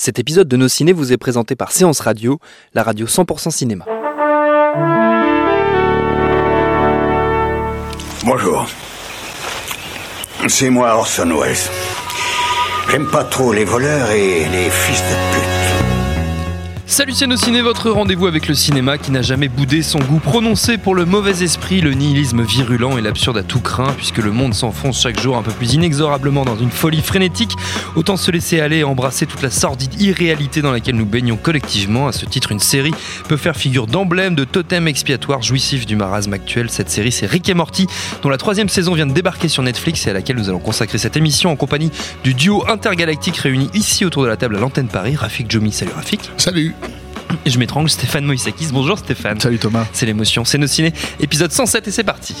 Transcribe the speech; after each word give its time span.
Cet 0.00 0.20
épisode 0.20 0.46
de 0.46 0.56
Nos 0.56 0.68
Ciné 0.68 0.92
vous 0.92 1.12
est 1.12 1.16
présenté 1.16 1.56
par 1.56 1.72
Séance 1.72 1.98
Radio, 1.98 2.38
la 2.72 2.84
radio 2.84 3.06
100% 3.06 3.50
cinéma. 3.50 3.84
Bonjour. 8.24 8.68
C'est 10.46 10.70
moi 10.70 10.94
Orson 10.94 11.28
Welles. 11.40 11.56
J'aime 12.88 13.10
pas 13.10 13.24
trop 13.24 13.52
les 13.52 13.64
voleurs 13.64 14.12
et 14.12 14.44
les 14.48 14.70
fils 14.70 15.00
de 15.02 15.34
pute. 15.34 15.57
Salut 16.98 17.14
Nos 17.28 17.36
Ciné, 17.36 17.62
votre 17.62 17.90
rendez-vous 17.90 18.26
avec 18.26 18.48
le 18.48 18.54
cinéma 18.54 18.98
qui 18.98 19.12
n'a 19.12 19.22
jamais 19.22 19.46
boudé 19.46 19.82
son 19.82 20.00
goût 20.00 20.18
prononcé 20.18 20.78
pour 20.78 20.96
le 20.96 21.04
mauvais 21.04 21.44
esprit, 21.44 21.80
le 21.80 21.92
nihilisme 21.92 22.42
virulent 22.42 22.98
et 22.98 23.00
l'absurde 23.00 23.38
à 23.38 23.44
tout 23.44 23.60
craint, 23.60 23.92
puisque 23.96 24.16
le 24.18 24.32
monde 24.32 24.52
s'enfonce 24.52 25.00
chaque 25.00 25.20
jour 25.20 25.36
un 25.36 25.42
peu 25.42 25.52
plus 25.52 25.74
inexorablement 25.74 26.44
dans 26.44 26.56
une 26.56 26.72
folie 26.72 27.00
frénétique. 27.00 27.52
Autant 27.94 28.16
se 28.16 28.32
laisser 28.32 28.58
aller 28.58 28.78
et 28.78 28.84
embrasser 28.84 29.26
toute 29.26 29.42
la 29.42 29.50
sordide 29.50 30.00
irréalité 30.00 30.60
dans 30.60 30.72
laquelle 30.72 30.96
nous 30.96 31.06
baignons 31.06 31.36
collectivement. 31.36 32.08
À 32.08 32.12
ce 32.12 32.26
titre, 32.26 32.50
une 32.50 32.58
série 32.58 32.94
peut 33.28 33.36
faire 33.36 33.54
figure 33.54 33.86
d'emblème, 33.86 34.34
de 34.34 34.42
totem 34.42 34.88
expiatoire 34.88 35.40
jouissif 35.40 35.86
du 35.86 35.94
marasme 35.94 36.32
actuel. 36.32 36.68
Cette 36.68 36.90
série, 36.90 37.12
c'est 37.12 37.26
Rick 37.26 37.48
et 37.48 37.54
Morty, 37.54 37.86
dont 38.24 38.28
la 38.28 38.38
troisième 38.38 38.68
saison 38.68 38.94
vient 38.94 39.06
de 39.06 39.14
débarquer 39.14 39.46
sur 39.46 39.62
Netflix 39.62 40.04
et 40.08 40.10
à 40.10 40.14
laquelle 40.14 40.34
nous 40.34 40.48
allons 40.48 40.58
consacrer 40.58 40.98
cette 40.98 41.16
émission 41.16 41.52
en 41.52 41.54
compagnie 41.54 41.92
du 42.24 42.34
duo 42.34 42.64
intergalactique 42.68 43.36
réuni 43.36 43.70
ici 43.72 44.04
autour 44.04 44.24
de 44.24 44.28
la 44.28 44.36
table 44.36 44.56
à 44.56 44.58
l'antenne 44.58 44.88
Paris, 44.88 45.14
Rafik 45.14 45.48
Jomi. 45.48 45.70
Salut 45.70 45.92
Rafik. 45.94 46.28
Salut. 46.38 46.74
Et 47.44 47.50
je 47.50 47.58
m'étrangle 47.58 47.88
Stéphane 47.88 48.24
Moïsakis. 48.24 48.68
Bonjour 48.72 48.98
Stéphane. 48.98 49.40
Salut 49.40 49.58
Thomas. 49.58 49.86
C'est 49.92 50.06
l'émotion, 50.06 50.44
c'est 50.44 50.58
nos 50.58 50.66
ciné. 50.66 50.92
Épisode 51.20 51.52
107 51.52 51.88
et 51.88 51.90
c'est 51.90 52.04
parti. 52.04 52.34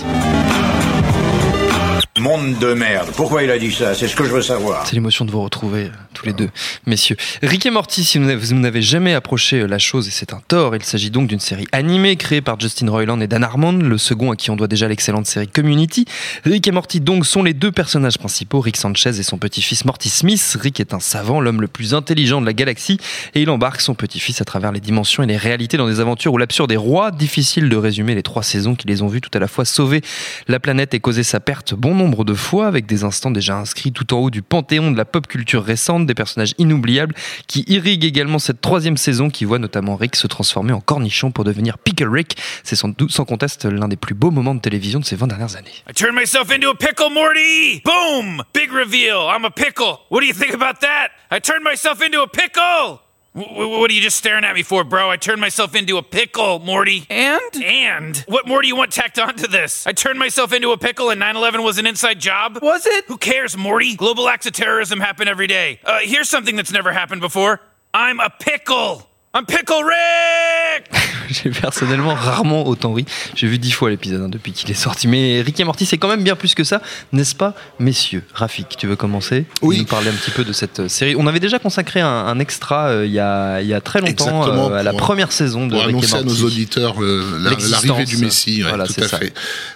Monde 2.20 2.58
de 2.58 2.74
merde. 2.74 3.10
Pourquoi 3.16 3.44
il 3.44 3.50
a 3.50 3.58
dit 3.58 3.70
ça? 3.70 3.94
C'est 3.94 4.08
ce 4.08 4.16
que 4.16 4.24
je 4.24 4.30
veux 4.30 4.42
savoir. 4.42 4.86
C'est 4.86 4.94
l'émotion 4.94 5.24
de 5.24 5.30
vous 5.30 5.40
retrouver 5.40 5.84
euh, 5.84 5.90
tous 6.14 6.26
les 6.26 6.32
deux, 6.32 6.48
messieurs. 6.84 7.16
Rick 7.42 7.64
et 7.66 7.70
Morty, 7.70 8.02
si 8.02 8.18
vous 8.18 8.24
n'avez- 8.24 8.82
jamais 8.82 9.14
approché 9.14 9.60
euh, 9.60 9.66
la 9.66 9.78
chose, 9.78 10.08
et 10.08 10.10
c'est 10.10 10.32
un 10.32 10.40
tort, 10.48 10.74
il 10.74 10.82
s'agit 10.82 11.10
donc 11.10 11.28
d'une 11.28 11.38
série 11.38 11.66
animée 11.70 12.16
créée 12.16 12.40
par 12.40 12.58
Justin 12.58 12.90
Roiland 12.90 13.20
et 13.20 13.28
Dan 13.28 13.44
Harmon, 13.44 13.72
le 13.72 13.98
second 13.98 14.32
à 14.32 14.36
qui 14.36 14.50
on 14.50 14.56
doit 14.56 14.66
déjà 14.66 14.88
l'excellente 14.88 15.26
série 15.26 15.46
Community. 15.46 16.06
Rick 16.44 16.66
et 16.66 16.72
Morty 16.72 17.00
donc 17.00 17.24
sont 17.24 17.42
les 17.42 17.54
deux 17.54 17.70
personnages 17.70 18.18
principaux, 18.18 18.60
Rick 18.60 18.76
Sanchez 18.78 19.10
et 19.10 19.22
son 19.22 19.38
petit-fils 19.38 19.84
Morty 19.84 20.08
Smith. 20.08 20.56
Rick 20.60 20.80
est 20.80 20.94
un 20.94 21.00
savant, 21.00 21.40
l'homme 21.40 21.60
le 21.60 21.68
plus 21.68 21.94
intelligent 21.94 22.40
de 22.40 22.46
la 22.46 22.52
galaxie, 22.52 22.98
et 23.34 23.42
il 23.42 23.50
embarque 23.50 23.80
son 23.80 23.94
petit-fils 23.94 24.40
à 24.40 24.44
travers 24.44 24.72
les 24.72 24.80
dimensions 24.80 25.22
et 25.22 25.26
les 25.26 25.36
réalités 25.36 25.76
dans 25.76 25.86
des 25.88 26.00
aventures 26.00 26.32
où 26.32 26.38
l'absurde 26.38 26.72
est 26.72 26.76
roi. 26.76 27.10
Difficile 27.12 27.68
de 27.68 27.76
résumer 27.76 28.14
les 28.14 28.22
trois 28.22 28.42
saisons 28.42 28.74
qui 28.74 28.86
les 28.88 29.02
ont 29.02 29.08
vus 29.08 29.20
tout 29.20 29.30
à 29.34 29.38
la 29.38 29.46
fois 29.48 29.64
sauver 29.64 30.00
la 30.48 30.58
planète 30.58 30.94
et 30.94 31.00
causer 31.00 31.22
sa 31.22 31.40
perte 31.40 31.74
bon 31.74 31.94
nombre 31.94 32.07
de 32.08 32.34
fois, 32.34 32.66
avec 32.66 32.86
des 32.86 33.04
instants 33.04 33.30
déjà 33.30 33.56
inscrits 33.56 33.92
tout 33.92 34.12
en 34.14 34.18
haut 34.18 34.30
du 34.30 34.42
panthéon 34.42 34.90
de 34.90 34.96
la 34.96 35.04
pop 35.04 35.26
culture 35.26 35.64
récente, 35.64 36.06
des 36.06 36.14
personnages 36.14 36.54
inoubliables 36.58 37.14
qui 37.46 37.64
irriguent 37.68 38.04
également 38.04 38.38
cette 38.38 38.60
troisième 38.60 38.96
saison 38.96 39.30
qui 39.30 39.44
voit 39.44 39.58
notamment 39.58 39.96
Rick 39.96 40.16
se 40.16 40.26
transformer 40.26 40.72
en 40.72 40.80
cornichon 40.80 41.30
pour 41.30 41.44
devenir 41.44 41.78
Pickle 41.78 42.08
Rick. 42.08 42.36
C'est 42.64 42.76
sans, 42.76 42.92
sans 43.08 43.24
conteste 43.24 43.64
l'un 43.64 43.88
des 43.88 43.96
plus 43.96 44.14
beaux 44.14 44.30
moments 44.30 44.54
de 44.54 44.60
télévision 44.60 45.00
de 45.00 45.04
ces 45.04 45.16
20 45.16 45.28
dernières 45.28 45.56
années. 45.56 45.70
I 45.88 45.92
turned 45.92 46.14
myself 46.14 46.50
into 46.50 46.70
a 46.70 46.74
pickle, 46.74 47.10
Morty! 47.10 47.82
Boom! 47.84 48.42
Big 48.52 48.72
reveal. 48.72 49.28
I'm 49.28 49.44
a 49.44 49.50
pickle. 49.50 50.00
What 50.10 50.20
do 50.20 50.26
you 50.26 50.34
think 50.34 50.54
about 50.54 50.80
that? 50.80 51.10
I 51.30 51.40
turned 51.40 51.64
myself 51.64 52.02
into 52.02 52.20
a 52.20 52.28
pickle! 52.28 53.07
W- 53.34 53.68
what 53.78 53.90
are 53.90 53.94
you 53.94 54.00
just 54.00 54.16
staring 54.16 54.44
at 54.44 54.54
me 54.54 54.62
for, 54.62 54.84
bro? 54.84 55.10
I 55.10 55.16
turned 55.16 55.40
myself 55.40 55.74
into 55.74 55.96
a 55.96 56.02
pickle, 56.02 56.58
Morty. 56.58 57.06
And? 57.10 57.62
And? 57.62 58.16
What 58.26 58.46
more 58.48 58.62
do 58.62 58.68
you 58.68 58.76
want 58.76 58.92
tacked 58.92 59.18
onto 59.18 59.46
this? 59.46 59.86
I 59.86 59.92
turned 59.92 60.18
myself 60.18 60.52
into 60.52 60.72
a 60.72 60.78
pickle 60.78 61.10
and 61.10 61.20
9 61.20 61.36
11 61.36 61.62
was 61.62 61.78
an 61.78 61.86
inside 61.86 62.20
job? 62.20 62.58
Was 62.62 62.86
it? 62.86 63.04
Who 63.06 63.16
cares, 63.16 63.56
Morty? 63.56 63.94
Global 63.96 64.28
acts 64.28 64.46
of 64.46 64.52
terrorism 64.52 65.00
happen 65.00 65.28
every 65.28 65.46
day. 65.46 65.80
Uh, 65.84 66.00
here's 66.00 66.28
something 66.28 66.56
that's 66.56 66.72
never 66.72 66.92
happened 66.92 67.20
before 67.20 67.60
I'm 67.94 68.20
a 68.20 68.30
pickle! 68.30 69.08
I'm 69.34 69.44
Pickle 69.46 69.82
Rick! 69.82 70.90
J'ai 71.44 71.50
personnellement 71.50 72.14
rarement 72.14 72.66
autant 72.66 72.92
ri. 72.92 73.04
J'ai 73.34 73.46
vu 73.46 73.58
dix 73.58 73.72
fois 73.72 73.90
l'épisode 73.90 74.22
hein, 74.22 74.28
depuis 74.28 74.52
qu'il 74.52 74.70
est 74.70 74.74
sorti. 74.74 75.08
Mais 75.08 75.42
Rick 75.42 75.60
et 75.60 75.64
Morty, 75.64 75.86
c'est 75.86 75.98
quand 75.98 76.08
même 76.08 76.22
bien 76.22 76.36
plus 76.36 76.54
que 76.54 76.64
ça, 76.64 76.80
n'est-ce 77.12 77.34
pas, 77.34 77.54
messieurs? 77.78 78.22
Rafik, 78.34 78.76
tu 78.76 78.86
veux 78.86 78.96
commencer? 78.96 79.44
Oui. 79.62 79.78
Nous 79.78 79.84
parler 79.84 80.08
un 80.08 80.14
petit 80.14 80.30
peu 80.30 80.44
de 80.44 80.52
cette 80.52 80.80
euh, 80.80 80.88
série. 80.88 81.14
On 81.16 81.26
avait 81.26 81.40
déjà 81.40 81.58
consacré 81.58 82.00
un, 82.00 82.06
un 82.08 82.38
extra 82.38 82.88
euh, 82.88 83.06
il, 83.06 83.12
y 83.12 83.18
a, 83.20 83.60
il 83.60 83.68
y 83.68 83.74
a 83.74 83.80
très 83.80 84.00
longtemps 84.00 84.70
euh, 84.70 84.74
à 84.74 84.82
la 84.82 84.92
première 84.92 85.32
saison 85.32 85.66
de 85.66 85.72
Pour 85.72 85.80
Rick 85.80 85.88
et 85.88 85.90
annoncer 85.90 86.14
à 86.14 86.22
Morty. 86.22 86.40
nos 86.40 86.46
auditeurs 86.46 87.02
euh, 87.02 87.38
l'arrivée 87.42 88.04
du 88.04 88.16
Messie, 88.18 88.62
ouais, 88.62 88.68
Voilà, 88.68 88.86
tout 88.86 89.00
à 89.02 89.08
ça. 89.08 89.18
fait. 89.18 89.32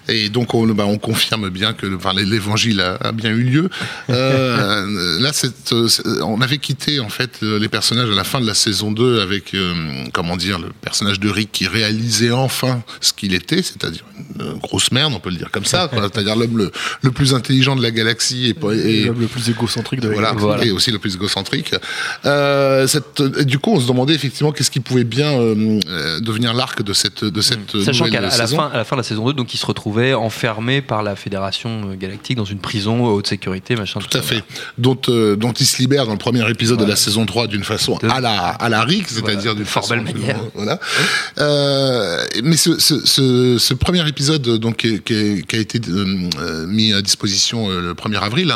Et 0.09 0.29
donc 0.29 0.55
on, 0.55 0.67
bah, 0.69 0.85
on 0.87 0.99
confirme 0.99 1.49
bien 1.51 1.73
que 1.73 1.95
enfin, 1.97 2.13
l'évangile 2.15 2.81
a, 2.81 2.95
a 2.97 3.13
bien 3.13 3.31
eu 3.31 3.43
lieu. 3.43 3.69
Là, 4.09 5.33
cette, 5.33 5.73
on 6.23 6.41
avait 6.41 6.59
quitté 6.59 7.01
en 7.01 7.09
fait 7.09 7.41
les 7.43 7.69
personnages 7.69 8.11
à 8.11 8.15
la 8.15 8.25
fin 8.25 8.41
de 8.41 8.47
la 8.47 8.55
saison 8.55 8.93
2 8.93 9.21
avec 9.21 9.55
comment 10.13 10.37
dire 10.37 10.59
le 10.59 10.69
personnage 10.81 11.21
de 11.21 11.29
Rick 11.29 11.42
qui 11.47 11.67
réalisait 11.67 12.31
enfin 12.31 12.83
ce 13.01 13.13
qu'il 13.13 13.35
était, 13.35 13.63
c'est-à-dire 13.63 14.05
une 14.39 14.59
grosse 14.59 14.93
merde, 14.93 15.13
on 15.15 15.21
peut 15.21 15.31
le 15.31 15.37
dire 15.37 15.51
comme 15.51 15.65
ça, 15.65 15.91
c'est-à-dire 16.13 16.37
l'homme 16.37 16.59
le, 16.59 16.73
le 17.03 17.11
plus 17.11 17.35
intelligent 17.35 17.77
de 17.77 17.83
la 17.83 17.91
galaxie 17.91 18.55
et, 18.63 19.05
L'homme 19.05 19.21
le 19.21 19.27
plus 19.27 19.51
égocentrique 19.51 20.01
de 20.01 20.09
la 20.09 20.15
voilà, 20.15 20.35
galaxie. 20.35 20.69
et 20.69 20.71
aussi 20.73 20.91
le 20.91 20.99
plus 20.99 21.15
égocentrique. 21.15 21.75
Euh, 22.25 22.87
cette, 22.87 23.23
du 23.23 23.59
coup, 23.59 23.73
on 23.73 23.81
se 23.81 23.87
demandait 23.89 24.15
effectivement 24.15 24.53
qu'est-ce 24.53 24.71
qui 24.71 24.81
pouvait 24.81 25.05
bien 25.05 25.33
euh, 25.33 25.81
euh, 25.89 26.21
devenir 26.21 26.55
l'arc 26.55 26.83
de 26.83 26.93
cette 26.93 27.25
de 27.25 27.41
cette 27.41 27.77
Sachant 27.83 28.07
nouvelle 28.07 28.21
qu'à 28.21 28.37
la, 28.37 28.47
fin, 28.47 28.71
à 28.73 28.77
la 28.77 28.85
fin 28.85 28.97
de 28.97 29.01
la 29.01 29.05
saison 29.05 29.27
2, 29.27 29.33
donc 29.33 29.55
il 29.55 29.59
se 29.59 29.67
retrouvait 29.67 30.15
enfermé 30.15 30.83
par 30.83 31.03
la 31.03 31.17
Fédération 31.17 31.95
Galactique 31.95 32.37
dans 32.37 32.45
une 32.45 32.59
prison 32.59 33.05
haute 33.07 33.27
sécurité, 33.27 33.77
machin. 33.77 34.01
Tout 34.01 34.17
à 34.17 34.23
fait. 34.23 34.43
Dont, 34.79 34.99
euh, 35.09 35.37
dont 35.37 35.53
il 35.53 35.67
se 35.67 35.79
libère 35.79 36.07
dans 36.07 36.13
le 36.13 36.19
premier 36.19 36.49
épisode 36.51 36.79
de 36.79 36.85
la 36.85 36.97
saison 36.97 37.27
3 37.27 37.47
d'une 37.47 37.65
façon 37.65 37.99
à 38.09 38.21
la, 38.21 38.49
à 38.51 38.69
la 38.69 38.83
Rick, 38.85 39.09
c'est-à-dire 39.09 39.41
Voilà, 39.41 39.55
d'une 39.55 39.65
fort 39.65 39.83
façon. 39.83 39.95
belle 40.03 40.15
manière. 40.15 40.41
Voilà. 40.55 40.79
Euh, 41.39 42.25
mais 42.43 42.57
ce, 42.57 42.79
ce, 42.79 43.05
ce, 43.07 43.57
ce 43.59 43.75
premier 43.75 44.07
épisode 44.09 44.43
donc, 44.59 44.77
qui, 44.79 45.01
qui- 45.01 45.43
qui 45.47 45.57
a 45.57 45.59
été 45.59 45.81
euh, 45.89 46.67
mis 46.67 46.93
à 46.93 47.01
disposition 47.03 47.71
euh, 47.71 47.81
le 47.81 47.95
1er 47.95 48.19
avril, 48.23 48.55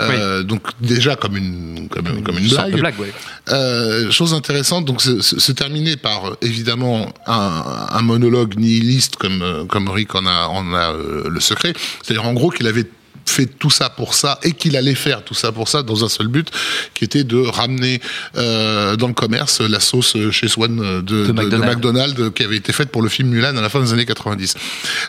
euh, 0.00 0.42
donc 0.42 0.62
déjà 0.80 1.16
comme 1.16 1.36
une, 1.36 1.88
comme, 1.88 2.22
comme 2.22 2.38
une, 2.38 2.48
sorte 2.48 2.70
blague. 2.70 2.72
de 2.72 2.80
blague, 2.80 2.94
ouais. 3.00 4.10
Chose 4.12 4.34
intéressante, 4.34 4.84
donc 4.84 5.00
se, 5.02 5.52
terminer 5.52 5.96
par 5.96 6.36
évidemment 6.42 7.12
un, 7.26 7.62
un 7.92 8.02
monologue 8.02 8.56
nihiliste 8.58 9.16
comme 9.16 9.66
comme 9.68 9.88
Rick 9.88 10.14
en 10.14 10.26
a 10.26 10.46
en 10.48 10.74
a 10.74 10.92
le 11.28 11.40
secret, 11.40 11.72
c'est-à-dire 12.02 12.26
en 12.26 12.32
gros 12.34 12.50
qu'il 12.50 12.66
avait 12.66 12.84
fait 13.28 13.46
tout 13.46 13.70
ça 13.70 13.90
pour 13.90 14.14
ça 14.14 14.38
et 14.42 14.52
qu'il 14.52 14.76
allait 14.76 14.94
faire 14.94 15.22
tout 15.24 15.34
ça 15.34 15.52
pour 15.52 15.68
ça 15.68 15.82
dans 15.82 16.04
un 16.04 16.08
seul 16.08 16.28
but 16.28 16.50
qui 16.94 17.04
était 17.04 17.24
de 17.24 17.38
ramener 17.38 18.00
euh, 18.36 18.96
dans 18.96 19.08
le 19.08 19.14
commerce 19.14 19.60
la 19.60 19.80
sauce 19.80 20.16
chez 20.30 20.48
Swan 20.48 20.76
de, 20.76 21.00
de, 21.00 21.26
de 21.26 21.32
McDonald's. 21.32 21.74
McDonald's 21.76 22.34
qui 22.34 22.44
avait 22.44 22.56
été 22.56 22.72
faite 22.72 22.90
pour 22.90 23.02
le 23.02 23.08
film 23.08 23.28
Mulan 23.30 23.56
à 23.56 23.60
la 23.60 23.68
fin 23.68 23.80
des 23.80 23.92
années 23.92 24.06
90. 24.06 24.54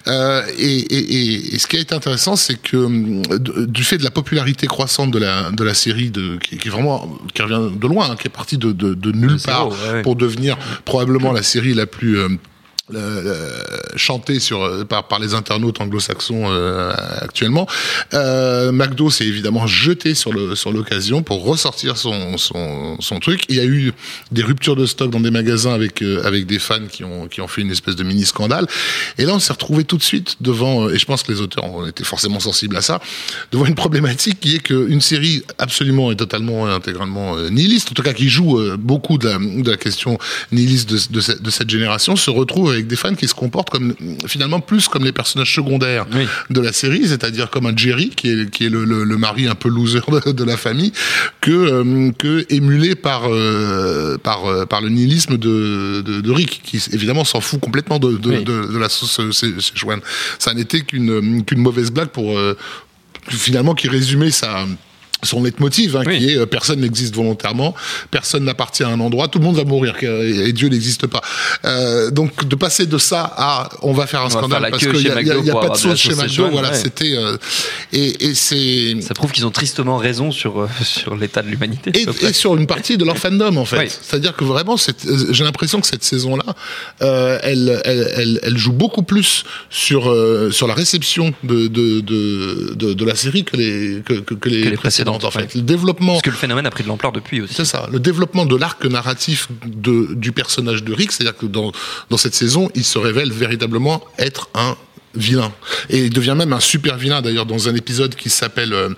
Euh, 0.08 0.44
et, 0.58 0.64
et, 0.64 0.98
et, 0.98 1.56
et 1.56 1.60
ce 1.60 1.68
qui 1.68 1.78
a 1.78 1.80
été 1.80 1.94
intéressant, 1.96 2.36
c'est 2.36 2.62
que 2.62 2.78
hum, 2.78 3.22
du 3.68 3.84
fait 3.84 3.98
de 3.98 4.04
la 4.04 4.12
popularité 4.12 4.68
croissante 4.68 5.12
de 5.12 5.20
la 5.20 5.52
de 5.52 5.64
la 5.64 5.74
série, 5.74 6.12
de, 6.12 6.38
qui, 6.38 6.58
qui 6.58 6.70
vraiment 6.70 7.18
qui 7.34 7.42
revient 7.42 7.76
de 7.76 7.88
loin, 7.88 8.12
hein, 8.12 8.16
qui 8.16 8.28
est 8.28 8.32
partie 8.32 8.58
de, 8.58 8.72
de, 8.72 8.94
de 8.94 9.12
nulle 9.12 9.38
zéro, 9.38 9.46
part 9.46 9.68
ouais, 9.68 9.94
ouais. 9.94 10.02
pour 10.02 10.16
devenir 10.16 10.58
probablement 10.86 11.32
la 11.32 11.44
série 11.44 11.74
la 11.74 11.86
plus 11.86 12.20
euh, 12.20 12.30
chanté 13.96 14.38
euh, 14.52 14.86
par, 14.86 15.20
les 15.20 15.34
internautes 15.34 15.82
anglo-saxons 15.82 16.46
euh, 16.48 16.94
actuellement. 17.20 17.68
Euh, 18.14 18.72
McDo 18.72 19.10
s'est 19.10 19.26
évidemment 19.26 19.68
jeté 19.68 20.16
sur 20.16 20.32
l'occasion 20.32 21.22
pour 21.22 21.44
ressortir 21.44 21.98
son, 21.98 22.36
truc. 23.22 23.44
Il 23.50 23.56
y 23.56 23.60
a 23.60 23.66
eu 23.66 23.94
des 24.32 24.44
ruptures 24.44 24.76
de 24.76 24.86
stock 24.86 25.10
dans 25.10 25.20
des 25.20 25.32
magasins 25.32 25.74
avec 25.74 26.02
des 26.02 26.60
fans 26.60 26.88
qui 26.90 27.04
ont 27.04 27.48
fait 27.48 27.62
une 27.62 27.72
espèce 27.72 27.96
de 27.96 28.04
mini 28.04 28.26
scandale. 28.26 28.68
Et 29.18 29.26
là, 29.26 29.34
on 29.34 29.40
s'est 29.40 29.54
retrouvé 29.54 29.84
tout 29.84 29.98
de 29.98 30.04
suite 30.04 30.38
devant 30.40 30.90
et 30.90 30.98
je 30.98 31.06
pense 31.06 31.24
que 31.24 31.32
les 31.32 31.42
auteurs 31.42 31.66
ont 31.66 31.86
été 31.86 32.04
forcément 32.04 32.40
sensibles 32.40 32.78
à 32.78 32.82
ça, 32.82 33.02
devant 33.52 33.66
une 33.66 33.76
problématique 33.76 34.40
qui 34.40 34.56
est 34.56 34.60
qu'une 34.60 35.02
série 35.02 35.44
absolument 35.58 36.12
et 36.12 36.16
totalement 36.16 36.68
intégralement 36.68 37.38
nihiliste, 37.50 37.92
en 37.92 37.94
tout 37.94 38.04
cas 38.04 38.14
qui 38.14 38.30
joue 38.30 38.60
beaucoup 38.78 39.18
de 39.18 39.70
la, 39.70 39.78
question 39.78 40.18
nihiliste 40.52 40.90
de, 40.90 41.42
de 41.42 41.50
cette 41.50 41.70
génération, 41.70 42.16
se 42.16 42.30
retrouve 42.30 42.77
avec 42.78 42.88
des 42.88 42.96
fans 42.96 43.14
qui 43.16 43.28
se 43.28 43.34
comportent 43.34 43.70
comme 43.70 43.94
finalement 44.28 44.60
plus 44.60 44.88
comme 44.88 45.04
les 45.04 45.12
personnages 45.12 45.54
secondaires 45.54 46.06
Oui. 46.14 46.26
de 46.50 46.62
la 46.62 46.72
série, 46.74 47.08
c'est-à-dire 47.08 47.50
comme 47.50 47.66
un 47.66 47.76
Jerry 47.76 48.10
qui 48.10 48.30
est 48.30 48.50
qui 48.50 48.66
est 48.66 48.70
le, 48.70 48.86
le, 48.86 49.04
le 49.04 49.18
mari 49.18 49.48
un 49.48 49.56
peu 49.56 49.70
loser 49.70 50.00
de, 50.08 50.32
de 50.32 50.44
la 50.44 50.58
famille, 50.58 50.92
que 51.42 51.52
euh, 51.52 52.12
que 52.18 52.46
émulé 52.50 52.96
par 52.96 53.24
euh, 53.28 54.18
par 54.18 54.46
euh, 54.46 54.66
par 54.66 54.82
le 54.82 54.90
nihilisme 54.90 55.38
de, 55.38 56.02
de, 56.06 56.22
de 56.22 56.32
Rick, 56.32 56.62
qui 56.64 56.82
évidemment 56.94 57.26
s'en 57.26 57.42
fout 57.42 57.60
complètement 57.60 58.00
de 58.00 58.18
de, 58.18 58.30
Oui. 58.30 58.44
de, 58.44 58.72
de 58.74 58.78
la 58.78 58.90
sauce 58.90 59.20
euh, 59.20 59.32
Szechuan. 59.32 60.00
Ça 60.40 60.54
n'était 60.54 60.82
qu'une 60.82 61.44
qu'une 61.46 61.60
mauvaise 61.60 61.92
blague 61.92 62.10
pour 62.10 62.40
finalement 63.30 63.76
qui 63.76 63.88
résumait 63.90 64.32
sa 64.32 64.66
son 65.24 65.44
leitmotiv, 65.44 65.96
hein, 65.96 66.04
Oui. 66.06 66.18
qui 66.20 66.30
est 66.32 66.38
euh, 66.38 66.46
personne 66.46 66.80
n'existe 66.82 67.16
volontairement, 67.16 67.74
personne 68.12 68.44
n'appartient 68.46 68.84
à 68.84 68.90
un 68.90 69.00
endroit, 69.00 69.28
tout 69.28 69.40
le 69.40 69.46
monde 69.46 69.56
va 69.56 69.64
mourir 69.64 69.96
et, 70.02 70.50
et 70.50 70.54
Dieu 70.54 70.70
n'existe 70.70 71.08
pas. 71.08 71.22
Euh, 71.66 72.12
donc 72.12 72.48
de 72.48 72.56
passer 72.56 72.86
de 72.86 72.98
ça 72.98 73.34
à 73.36 73.70
on 73.82 73.94
va 73.94 74.06
faire 74.08 74.22
un 74.22 74.28
On 74.28 74.30
scandale 74.30 74.62
faire 74.64 74.72
parce 74.72 74.84
qu'il 74.86 74.96
chez 74.98 75.08
y 75.08 75.12
a, 75.12 75.22
y 75.22 75.32
a- 75.32 75.38
y 75.38 75.52
pas 75.52 75.70
de 75.70 75.76
sauce 75.78 76.00
chez 76.00 76.14
McDo, 76.16 76.50
voilà, 76.52 76.70
ouais. 76.72 76.76
c'était 76.78 77.16
euh, 77.16 77.36
et, 77.94 78.28
et 78.28 78.34
c'est 78.36 78.96
Ça 79.02 79.14
prouve 79.16 79.32
qu'ils 79.32 79.46
ont 79.46 79.52
tristement 79.52 79.98
raison 79.98 80.32
sur, 80.32 80.62
euh, 80.62 80.70
sur 80.84 81.16
l'état 81.16 81.42
de 81.42 81.48
l'humanité. 81.48 81.92
et, 81.96 82.06
et 82.28 82.34
sur 82.34 82.56
une 82.56 82.68
partie 82.68 82.98
de 82.98 83.04
leur 83.06 83.18
fandom 83.18 83.58
en 83.58 83.66
fait. 83.66 83.78
Oui. 83.80 83.86
C'est-à-dire 83.90 84.36
que 84.36 84.44
vraiment, 84.44 84.76
euh, 84.76 85.18
j'ai 85.32 85.44
l'impression 85.44 85.82
que 85.82 85.88
cette 85.88 86.04
saison-là, 86.04 86.44
elle, 87.00 87.82
elle, 87.86 88.12
elle, 88.16 88.40
elle 88.44 88.58
joue 88.58 88.72
beaucoup 88.74 89.04
plus 89.04 89.44
sur 89.70 90.10
euh, 90.12 90.52
sur 90.52 90.68
la 90.68 90.74
réception 90.74 91.34
de 91.44 91.68
de, 91.68 92.02
de, 92.02 92.74
de, 92.76 92.94
de 92.94 93.06
la 93.06 93.16
série 93.16 93.44
que 93.44 93.56
les 93.58 94.02
que, 94.06 94.14
que, 94.14 94.34
que 94.36 94.50
les, 94.50 94.62
Que 94.62 94.70
les 94.70 94.78
précédentes, 94.78 95.07
en 95.08 95.20
fait. 95.32 95.40
ouais. 95.40 95.48
Le 95.56 95.62
développement 95.62 96.14
Parce 96.14 96.24
que 96.24 96.30
le 96.30 96.36
phénomène 96.36 96.66
a 96.66 96.72
pris 96.72 96.84
de 96.84 96.88
l'ampleur 96.88 97.12
depuis 97.12 97.42
aussi. 97.42 97.54
c'est 97.54 97.66
ça, 97.66 97.88
le 97.92 98.00
développement 98.00 98.46
de 98.46 98.56
l'arc 98.56 98.84
narratif 98.86 99.48
de, 99.66 100.14
du 100.14 100.32
personnage 100.32 100.84
de 100.84 100.94
Rick, 100.94 101.12
c'est-à-dire 101.12 101.38
que 101.38 101.46
dans, 101.46 101.72
dans 102.10 102.18
cette 102.18 102.36
saison, 102.36 102.70
il 102.76 102.84
se 102.84 102.98
révèle 102.98 103.32
véritablement 103.32 104.04
être 104.18 104.50
un 104.54 104.76
vilain. 105.16 105.52
Et 105.90 106.06
il 106.06 106.10
devient 106.12 106.36
même 106.38 106.54
un 106.54 106.60
super 106.60 106.98
vilain, 106.98 107.22
d'ailleurs, 107.22 107.46
dans 107.46 107.68
un 107.68 107.76
épisode 107.76 108.16
qui 108.16 108.30
s'appelle 108.30 108.74
euh, 108.74 108.90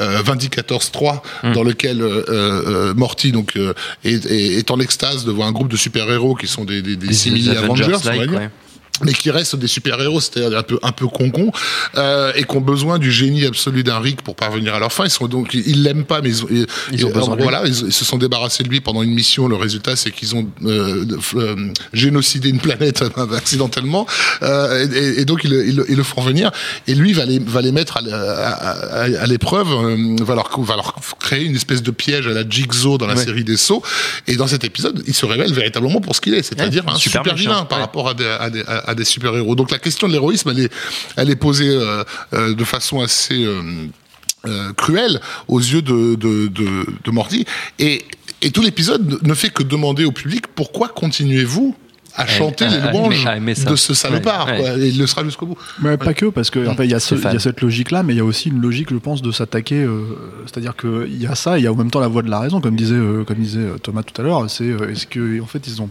euh, 0.00 0.22
Vindicator 0.22 0.80
3, 0.90 1.22
dans 1.54 1.62
lequel 1.62 2.00
euh, 2.00 2.24
euh, 2.28 2.94
Morty 2.94 3.32
donc, 3.32 3.56
euh, 3.56 3.74
est, 4.04 4.70
en 4.70 4.80
extase 4.80 5.24
devant 5.24 5.46
un 5.46 5.52
groupe 5.52 5.68
de 5.68 5.76
super-héros 5.76 6.34
qui 6.34 6.46
sont 6.46 6.64
des, 6.64 6.82
des, 6.82 6.96
des 6.96 7.08
Les 7.08 7.12
simili 7.12 7.50
Avengers, 7.50 7.84
on 7.84 7.88
va 7.88 7.94
Avengers-like, 7.94 8.30
dire 8.30 8.38
ouais. 8.38 8.50
Mais 9.02 9.12
qui 9.12 9.30
restent 9.30 9.56
des 9.56 9.66
super-héros, 9.66 10.20
c'est-à-dire 10.20 10.56
un 10.58 10.62
peu 10.62 10.78
un 10.82 10.92
peu 10.92 11.08
concon, 11.08 11.50
euh, 11.96 12.32
et 12.36 12.44
qui 12.44 12.56
ont 12.56 12.60
besoin 12.60 12.98
du 13.00 13.10
génie 13.10 13.44
absolu 13.44 13.82
d'un 13.82 13.98
Rick 13.98 14.22
pour 14.22 14.36
parvenir 14.36 14.74
à 14.74 14.78
leur 14.78 14.92
fin. 14.92 15.04
Ils 15.04 15.10
sont 15.10 15.26
donc 15.26 15.52
ils 15.54 15.82
l'aiment 15.82 16.04
pas, 16.04 16.20
mais 16.20 16.28
ils 16.28 16.44
ont, 16.44 16.48
ils, 16.50 16.66
Ils 16.92 17.04
ont 17.06 17.10
besoin 17.10 17.32
de 17.34 17.36
lui. 17.36 17.42
voilà, 17.42 17.62
ils, 17.66 17.86
ils 17.86 17.92
se 17.92 18.04
sont 18.04 18.18
débarrassés 18.18 18.62
de 18.62 18.68
lui 18.68 18.80
pendant 18.80 19.02
une 19.02 19.12
mission. 19.12 19.48
Le 19.48 19.56
résultat, 19.56 19.96
c'est 19.96 20.10
qu'ils 20.12 20.36
ont 20.36 20.48
euh, 20.64 21.04
euh, 21.34 21.56
génocidé 21.92 22.48
une 22.50 22.60
planète 22.60 23.02
accidentellement, 23.36 24.06
euh, 24.42 24.86
et, 24.92 25.20
et 25.20 25.24
donc 25.24 25.42
ils, 25.44 25.50
le- 25.50 25.66
ils, 25.88 25.96
le- 25.96 26.02
font 26.04 26.20
venir. 26.22 26.50
Et 26.86 26.94
lui 26.94 27.12
va 27.14 27.24
les 27.24 27.38
va 27.40 27.62
les 27.62 27.72
mettre 27.72 27.96
à, 27.96 28.00
l- 28.00 28.12
à, 28.12 28.52
à- 28.52 29.22
à 29.22 29.26
l'épreuve, 29.26 29.68
euh, 29.72 30.16
va 30.22 30.34
leur 30.36 30.60
va 30.60 30.76
leur 30.76 30.94
créer 31.18 31.44
une 31.44 31.56
espèce 31.56 31.82
de 31.82 31.90
piège 31.90 32.26
à 32.26 32.30
la 32.32 32.48
Jigsaw 32.48 32.98
dans 32.98 33.06
la 33.06 33.14
Ouais. 33.14 33.24
série 33.24 33.44
des 33.44 33.56
sauts. 33.56 33.82
Et 34.26 34.36
dans 34.36 34.46
cet 34.46 34.64
épisode, 34.64 35.02
il 35.06 35.14
se 35.14 35.24
révèle 35.26 35.52
véritablement 35.52 36.00
pour 36.00 36.14
ce 36.16 36.20
qu'il 36.20 36.34
est, 36.34 36.42
c'est-à-dire 36.42 36.84
Ouais, 36.86 36.92
un 36.92 36.96
super 36.96 37.22
super, 37.22 37.34
méchant, 37.34 37.50
vilain 37.50 37.64
par 37.64 37.78
ouais. 37.78 37.84
rapport 37.84 38.08
à 38.08 38.14
des, 38.14 38.26
à 38.26 38.50
des, 38.50 38.62
à- 38.86 38.94
des 38.94 39.04
super-héros. 39.04 39.54
Donc 39.54 39.70
la 39.70 39.78
question 39.78 40.06
de 40.08 40.12
l'héroïsme, 40.12 40.50
elle 40.50 40.60
est, 40.60 40.72
elle 41.16 41.30
est 41.30 41.36
posée 41.36 41.68
euh, 41.70 42.04
euh, 42.32 42.54
de 42.54 42.64
façon 42.64 43.00
assez 43.00 43.44
euh, 43.44 43.60
euh, 44.46 44.72
cruelle 44.74 45.20
aux 45.48 45.58
yeux 45.60 45.82
de, 45.82 46.14
de, 46.16 46.48
de, 46.48 46.86
de 47.04 47.10
Morty. 47.10 47.44
Et, 47.78 48.02
et 48.42 48.50
tout 48.50 48.62
l'épisode 48.62 49.18
ne 49.22 49.34
fait 49.34 49.50
que 49.50 49.62
demander 49.62 50.04
au 50.04 50.12
public 50.12 50.46
pourquoi 50.54 50.88
continuez-vous 50.88 51.74
à 52.16 52.26
chanter 52.28 52.68
les 52.68 52.78
louanges 52.92 53.24
de 53.72 53.74
ce 53.76 53.92
salopard. 53.92 54.46
Ouais, 54.46 54.58
quoi. 54.60 54.78
Et 54.78 54.86
il 54.88 54.98
le 54.98 55.06
sera 55.08 55.24
jusqu'au 55.24 55.46
bout. 55.46 55.58
Mais 55.82 55.96
pas 55.96 56.14
que, 56.14 56.26
parce 56.26 56.48
que 56.48 56.64
en 56.68 56.76
fait, 56.76 56.84
il 56.84 56.90
y, 56.92 56.94
a 56.94 57.00
ce- 57.00 57.16
Stéphane. 57.16 57.32
il 57.32 57.34
y 57.34 57.36
a 57.38 57.40
cette 57.40 57.60
logique-là, 57.60 58.04
mais 58.04 58.12
il 58.14 58.18
y 58.18 58.20
a 58.20 58.24
aussi 58.24 58.50
une 58.50 58.60
logique, 58.60 58.90
je 58.90 58.96
pense, 58.98 59.20
de 59.20 59.32
s'attaquer. 59.32 59.82
euh, 59.82 60.02
C'est-à-dire 60.46 60.76
qu'il 60.76 61.20
y 61.20 61.26
a 61.26 61.34
ça, 61.34 61.56
et 61.56 61.62
il 61.62 61.64
y 61.64 61.66
a 61.66 61.72
en 61.72 61.74
même 61.74 61.90
temps 61.90 61.98
la 61.98 62.06
voie 62.06 62.22
de 62.22 62.30
la 62.30 62.38
raison, 62.38 62.60
comme 62.60 62.76
disait, 62.76 62.94
euh, 62.94 63.24
comme 63.24 63.38
disait 63.38 63.58
euh, 63.58 63.78
Thomas 63.82 64.04
tout 64.04 64.20
à 64.20 64.24
l'heure. 64.24 64.48
C'est 64.48 64.62
euh, 64.62 64.90
est-ce 64.92 65.08
que, 65.08 65.40
en 65.40 65.46
fait, 65.46 65.66
ils 65.66 65.82
ont. 65.82 65.90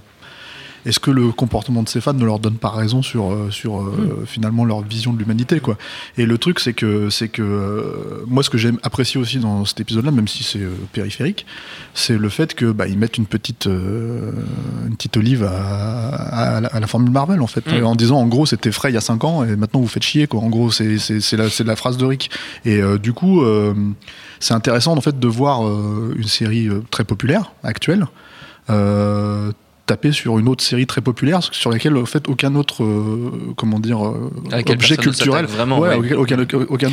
Est-ce 0.85 0.99
que 0.99 1.11
le 1.11 1.31
comportement 1.31 1.83
de 1.83 1.89
ces 1.89 2.01
fans 2.01 2.13
ne 2.13 2.25
leur 2.25 2.39
donne 2.39 2.55
pas 2.55 2.69
raison 2.69 3.01
sur, 3.01 3.31
euh, 3.31 3.49
sur 3.51 3.81
euh, 3.81 4.23
finalement 4.25 4.65
leur 4.65 4.81
vision 4.81 5.13
de 5.13 5.19
l'humanité 5.19 5.59
quoi? 5.59 5.77
Et 6.17 6.25
le 6.25 6.37
truc 6.37 6.59
c'est 6.59 6.73
que 6.73 7.09
c'est 7.09 7.29
que 7.29 7.41
euh, 7.41 8.23
moi 8.27 8.43
ce 8.43 8.49
que 8.49 8.57
j'aime 8.57 8.79
apprécier 8.83 9.19
aussi 9.19 9.39
dans 9.39 9.65
cet 9.65 9.79
épisode-là, 9.79 10.11
même 10.11 10.27
si 10.27 10.43
c'est 10.43 10.59
euh, 10.59 10.71
périphérique, 10.91 11.45
c'est 11.93 12.17
le 12.17 12.29
fait 12.29 12.53
que 12.53 12.71
bah, 12.71 12.87
ils 12.87 12.97
mettent 12.97 13.17
une 13.17 13.25
petite 13.25 13.67
euh, 13.67 14.31
une 14.87 14.95
petite 14.95 15.17
olive 15.17 15.43
à, 15.43 16.57
à 16.57 16.61
la, 16.61 16.67
à 16.67 16.79
la 16.79 16.87
formule 16.87 17.11
Marvel 17.11 17.41
en 17.41 17.47
fait, 17.47 17.63
en 17.83 17.95
disant 17.95 18.17
en 18.17 18.27
gros 18.27 18.45
c'était 18.45 18.71
frais 18.71 18.91
il 18.91 18.95
y 18.95 18.97
a 18.97 19.01
5 19.01 19.23
ans 19.23 19.43
et 19.43 19.55
maintenant 19.55 19.79
vous 19.79 19.87
faites 19.87 20.03
chier 20.03 20.27
quoi. 20.27 20.41
En 20.41 20.49
gros 20.49 20.71
c'est 20.71 20.97
c'est 20.97 21.19
c'est 21.19 21.37
la 21.37 21.49
c'est 21.49 21.63
la 21.63 21.75
phrase 21.75 21.97
de 21.97 22.05
Rick. 22.05 22.29
Et 22.65 22.81
euh, 22.81 22.97
du 22.97 23.13
coup 23.13 23.41
euh, 23.43 23.73
c'est 24.39 24.53
intéressant 24.53 24.95
en 24.95 25.01
fait 25.01 25.19
de 25.19 25.27
voir 25.27 25.65
euh, 25.67 26.13
une 26.17 26.27
série 26.27 26.69
très 26.91 27.03
populaire 27.03 27.51
actuelle. 27.63 28.05
Euh, 28.69 29.51
taper 29.93 30.11
sur 30.11 30.39
une 30.39 30.47
autre 30.49 30.63
série 30.63 30.87
très 30.87 31.01
populaire 31.01 31.41
sur 31.51 31.69
laquelle 31.71 31.95
en 31.97 32.05
fait 32.05 32.27
aucun 32.27 32.55
autre 32.55 32.83
euh, 32.83 33.31
comment 33.55 33.79
dire 33.79 34.03
euh, 34.05 34.31
objet 34.67 34.97
culturel 34.97 35.41
s'attaque 35.45 35.55
vraiment, 35.55 35.79
ouais, 35.79 35.95
ouais. 35.95 36.13
aucun, 36.13 36.39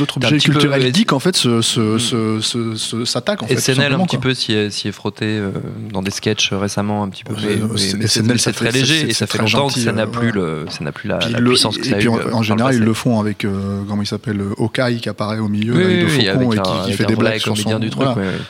autre 0.01 0.17
objet 0.19 0.37
peu- 0.37 0.39
culturel 0.39 0.95
geek 0.95 1.13
en 1.15 1.19
fait 1.19 1.35
se, 1.37 1.63
se, 1.63 1.97
se, 1.99 2.41
se- 2.41 2.75
se- 2.77 3.05
s'attaque 3.07 3.43
en 3.43 3.47
fait 3.47 3.55
tout 3.55 3.61
SNL 3.61 3.95
un 3.95 4.05
petit 4.05 4.19
peu 4.19 4.35
s'y 4.35 4.53
est, 4.53 4.67
est 4.87 4.93
frotté 4.93 5.25
euh, 5.27 5.51
dans 5.93 6.03
des 6.03 6.11
sketchs 6.11 6.53
récemment 6.53 7.03
un 7.03 7.09
petit 7.09 7.25
peu. 7.25 7.35
Mais, 7.43 7.57
mais- 7.57 8.07
c'est- 8.39 8.53
très 8.53 8.71
léger 8.71 9.01
c'est- 9.01 9.09
et 9.09 9.13
ça 9.15 9.27
fait 9.27 9.39
très 9.39 9.47
longtemps 9.47 9.69
gentil, 9.69 9.81
que 9.81 9.85
ça 9.87 9.93
n'a 9.93 10.07
plus 10.07 10.31
le, 10.33 10.67
ça 10.69 10.85
n'a 10.85 10.93
plus 10.93 11.09
la, 11.09 11.19
puissance 11.19 11.79
que 11.79 11.87
ça 11.87 11.95
a 11.95 11.99
puis 11.99 12.07
eu. 12.07 12.11
en, 12.11 12.19
en 12.33 12.43
général, 12.43 12.75
ils 12.75 12.83
le 12.85 12.93
font 12.95 13.19
avec 13.21 13.47
comment 13.89 14.03
il 14.03 14.07
s'appelle 14.07 14.41
Hawkeye 14.59 15.01
qui 15.01 15.09
apparaît 15.09 15.39
au 15.39 15.49
milieu, 15.49 15.75
oui, 15.75 16.07
faucon 16.09 16.53
et 16.53 16.59
qui, 16.87 16.93
fait 16.93 17.05
des 17.07 17.17
blagues 17.17 17.39
sur 17.41 17.57
son 17.57 17.79
du 17.79 17.89
truc. 17.91 18.09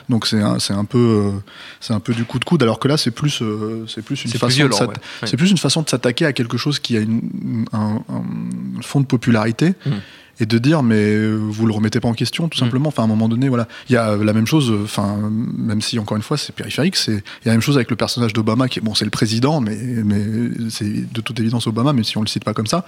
Donc 0.09 0.27
c'est 0.27 0.41
un, 0.41 0.85
peu 0.85 1.31
c'est 1.81 1.93
un 1.93 2.01
peu 2.01 2.15
du 2.15 2.25
coup 2.25 2.39
de 2.39 2.45
coude 2.45 2.63
alors 2.63 2.79
que 2.79 2.89
là 2.89 2.97
c'est 2.97 3.11
plus 3.13 3.43
c'est 3.87 4.03
plus 4.03 4.25
une 4.25 4.31
façon 4.41 4.87
ouais. 4.87 4.95
C'est 5.25 5.37
plus 5.37 5.51
une 5.51 5.59
façon 5.59 5.83
de 5.83 5.89
s'attaquer 5.89 6.27
à 6.27 6.33
quelque 6.33 6.57
chose 6.57 6.79
qui 6.79 6.97
a 6.97 7.01
une, 7.01 7.67
un, 7.73 8.01
un 8.09 8.83
fond 8.83 9.01
de 9.01 9.07
popularité. 9.07 9.75
Mm. 9.87 9.91
Et 10.43 10.47
de 10.47 10.57
dire 10.57 10.83
mais 10.83 11.31
vous 11.35 11.67
le 11.67 11.73
remettez 11.75 12.01
pas 12.01 12.09
en 12.09 12.15
question 12.15 12.49
tout 12.49 12.57
Mm. 12.57 12.65
simplement. 12.65 12.89
Enfin 12.89 13.03
à 13.03 13.05
un 13.05 13.09
moment 13.09 13.29
donné 13.29 13.51
voilà 13.51 13.69
il 13.91 13.93
y 13.93 13.97
a 13.99 14.17
la 14.17 14.33
même 14.33 14.47
chose. 14.47 14.73
Enfin 14.85 15.19
même 15.31 15.83
si 15.83 15.99
encore 15.99 16.17
une 16.17 16.23
fois 16.23 16.39
c'est 16.39 16.55
périphérique, 16.55 16.97
c'est 16.97 17.13
il 17.13 17.17
y 17.45 17.49
a 17.49 17.51
la 17.51 17.53
même 17.53 17.61
chose 17.61 17.77
avec 17.77 17.91
le 17.91 17.97
personnage 17.97 18.33
d'Obama 18.33 18.67
qui 18.69 18.79
est 18.79 18.83
bon 18.83 18.95
c'est 18.95 19.05
le 19.05 19.11
président 19.11 19.61
mais 19.61 19.77
mais 20.03 20.23
c'est 20.71 21.13
de 21.13 21.21
toute 21.21 21.39
évidence 21.41 21.67
Obama 21.67 21.93
même 21.93 22.05
si 22.05 22.17
on 22.17 22.23
le 22.23 22.27
cite 22.27 22.45
pas 22.45 22.55
comme 22.55 22.67
ça. 22.67 22.87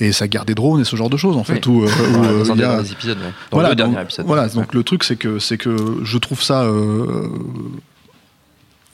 Et 0.00 0.12
sa 0.12 0.26
guerre 0.26 0.46
des 0.46 0.54
drones 0.54 0.80
et 0.80 0.84
ce 0.84 0.96
genre 0.96 1.10
de 1.10 1.16
choses 1.18 1.36
en 1.36 1.44
fait 1.44 1.66
où, 1.66 1.82
euh, 1.82 1.86
où, 1.86 2.24
euh, 2.24 2.42
il 2.44 2.48
y 2.48 2.52
a- 2.64 2.76
derniers 2.76 2.90
épisodes, 2.92 3.18
ouais. 3.18 3.24
Dans 3.50 3.56
voilà, 3.58 3.68
le 3.70 3.74
dernier 3.76 3.94
donc, 3.96 4.04
épisode. 4.04 4.26
Voilà, 4.26 4.44
Ouais. 4.46 4.54
donc 4.54 4.72
le 4.74 4.82
truc 4.82 5.04
c'est 5.04 5.16
que 5.16 5.38
c'est 5.38 5.58
que 5.58 5.76
je 6.02 6.16
trouve 6.18 6.42
ça 6.42 6.62
euh, 6.64 7.28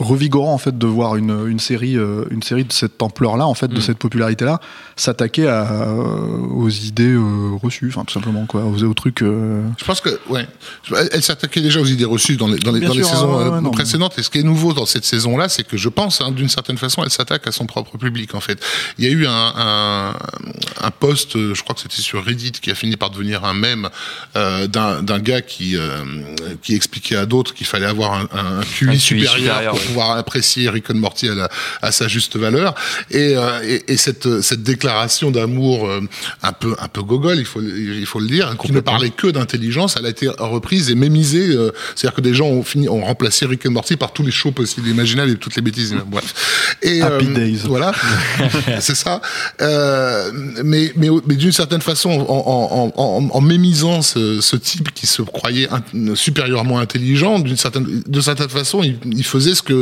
revigorant 0.03 0.53
en 0.55 0.59
fait 0.59 0.77
de 0.77 0.87
voir 0.87 1.17
une, 1.17 1.47
une 1.49 1.59
série 1.61 1.97
euh, 1.97 2.25
une 2.31 2.43
série 2.43 2.65
de 2.65 2.73
cette 2.73 3.01
ampleur 3.03 3.37
là 3.37 3.47
en 3.47 3.55
fait 3.55 3.69
de 3.69 3.79
Mm. 3.79 3.83
cette 3.83 3.99
popularité 3.99 4.45
là 4.45 4.61
s'attaquer 4.97 5.49
à, 5.49 5.71
euh, 5.73 6.37
aux 6.51 6.69
idées 6.69 7.13
euh, 7.15 7.57
reçues 7.63 7.89
enfin 7.89 8.05
tout 8.05 8.15
simplement 8.15 8.47
quoi 8.47 8.63
aux, 8.65 8.83
aux 8.85 8.95
trucs 8.95 9.23
euh, 9.23 9.63
Je 9.79 9.85
pense 9.85 10.01
que, 10.01 10.11
ouais. 10.29 10.47
Elle, 10.91 11.09
elle 11.13 11.23
s'attaquait 11.23 11.61
déjà 11.61 11.81
aux 11.81 11.87
idées 11.87 12.05
reçues 12.05 12.37
dans 12.37 12.49
les, 12.49 12.59
dans 12.59 12.73
les, 12.73 12.81
dans 12.81 12.95
les 12.95 13.03
saisons 13.03 13.39
euh, 13.41 13.61
non, 13.61 13.71
précédentes. 13.71 14.19
Et 14.19 14.23
ce 14.23 14.31
qui 14.31 14.39
est 14.39 14.43
nouveau 14.43 14.73
dans 14.73 14.87
cette 14.87 15.05
saison-là, 15.05 15.49
c'est 15.49 15.65
que 15.67 15.77
je 15.77 15.89
pense, 15.89 16.21
hein, 16.21 16.31
d'une 16.33 16.49
certaine 16.49 16.79
façon, 16.79 17.03
elle 17.05 17.11
s'attaque 17.11 17.47
à 17.47 17.53
son 17.53 17.67
propre 17.67 17.97
public, 17.99 18.35
en 18.35 18.41
fait. 18.41 18.63
Il 18.99 19.05
y 19.05 19.09
a 19.09 19.11
eu 19.11 19.27
un, 19.27 19.53
un, 19.57 20.15
un 20.81 20.91
post, 20.91 21.37
je 21.55 21.63
crois 21.63 21.75
que 21.75 21.81
c'était 21.81 22.03
sur 22.03 22.25
Reddit, 22.25 22.53
qui 22.53 22.71
a 22.71 22.75
fini 22.75 22.97
par 22.97 23.11
devenir 23.11 23.45
un 23.45 23.55
mème 23.55 23.89
euh, 24.37 24.67
d'un 24.67 25.03
d'un 25.03 25.19
gars 25.19 25.43
qui, 25.43 25.77
euh, 25.77 26.05
qui 26.63 26.75
expliquait 26.75 27.17
à 27.17 27.27
d'autres 27.27 27.55
qu'il 27.55 27.67
fallait 27.67 27.87
avoir 27.87 28.15
un, 28.15 28.29
un, 28.33 28.61
un 28.61 28.63
QI 28.63 28.89
Un 28.89 28.93
QI 28.93 29.01
supérieur, 29.01 29.35
supérieur, 29.37 29.75
pour 29.79 29.92
ouais. 29.92 29.92
Pouvoir 29.93 30.17
apprécier 30.17 30.69
Rick 30.71 30.91
and 30.91 30.95
Morty 30.95 31.29
à, 31.29 31.35
la- 31.35 31.49
à 31.83 31.93
sa 31.93 32.09
juste 32.09 32.37
valeur. 32.37 32.75
Et, 33.11 33.37
euh, 33.37 33.61
et, 33.63 33.93
et 33.93 33.97
cette, 33.97 34.41
cette 34.41 34.63
déclaration 34.63 35.31
d'amour 35.31 35.87
euh, 35.89 36.01
un 36.43 36.53
peu 36.53 36.75
un 36.81 36.89
peu 36.89 37.03
gogol, 37.03 37.37
il 37.39 37.45
faut 37.45 37.61
il 37.63 38.07
faut 38.07 38.21
le 38.21 38.27
dire, 38.27 38.57
qui 38.63 38.73
ne 38.73 38.81
parlait 38.81 39.11
que 39.11 39.27
d'intelligence, 39.29 39.97
elle 39.99 40.07
a 40.07 40.11
été 40.11 40.29
reprise 40.39 40.91
et 40.91 40.95
mémisée. 40.95 41.49
euh, 41.51 41.71
C'est-à-dire 41.95 42.17
que 42.17 42.21
des 42.23 42.35
gens 42.35 42.47
ont 42.47 42.63
fini 42.63 42.89
ont 42.89 43.05
remplacé 43.05 43.47
Rick 43.47 43.67
and 43.67 43.71
Morty 43.73 43.97
par 43.97 44.13
tous 44.13 44.23
les 44.23 44.31
shows 44.33 44.53
possibles, 44.53 44.89
imaginables 44.89 45.31
et 45.33 45.37
toutes 45.37 45.57
les 45.57 45.63
bêtises. 45.63 45.95
Bref. 46.07 46.77
Et 46.83 47.03
Happy 47.03 47.27
Days. 47.27 47.61
Voilà, 47.67 47.93
c'est 48.81 48.95
ça. 48.97 49.21
Mais 50.63 50.93
mais 50.97 51.09
mais 51.27 51.35
d'une 51.37 51.53
certaine 51.53 51.81
façon, 51.81 52.11
en, 52.11 52.93
en, 52.97 53.03
en, 53.03 53.29
en 53.31 53.41
mémisant 53.41 54.03
ce, 54.03 54.41
ce 54.41 54.57
type 54.57 54.93
qui 54.95 55.07
se 55.07 55.23
croyait 55.23 55.69
supérieurement 56.15 56.79
intelligent, 56.79 57.39
d'une 57.39 57.57
certaine 57.57 58.03
de 58.07 58.21
certaine 58.21 58.49
façon, 58.49 58.83
il, 58.83 58.99
il 59.11 59.25
faisait 59.25 59.55
ce 59.55 59.63
que 59.63 59.82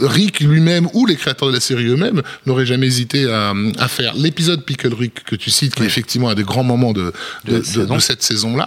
Rick 0.00 0.40
lui-même 0.40 0.88
ou 0.94 1.06
les 1.06 1.16
créateurs 1.16 1.48
de 1.48 1.54
la 1.54 1.60
série 1.60 1.86
eux-mêmes 1.86 2.22
n'auraient 2.46 2.66
jamais 2.66 2.86
hésité 2.86 3.30
à, 3.30 3.52
à 3.78 3.88
faire. 3.88 4.14
L'épisode 4.14 4.64
Pickle 4.64 4.94
Rick 4.94 5.24
que 5.24 5.36
tu 5.36 5.50
cites, 5.50 5.74
qui 5.74 5.82
est 5.82 5.86
effectivement 5.86 6.28
un 6.30 6.34
des 6.34 6.42
grands 6.42 6.62
moments 6.64 6.92
de, 6.92 7.12
de, 7.44 7.50
De 7.50 7.52
la 7.52 7.58
de- 7.58 7.64
saison. 7.64 7.94
de 7.94 8.00
cette 8.00 8.22
saison-là, 8.22 8.66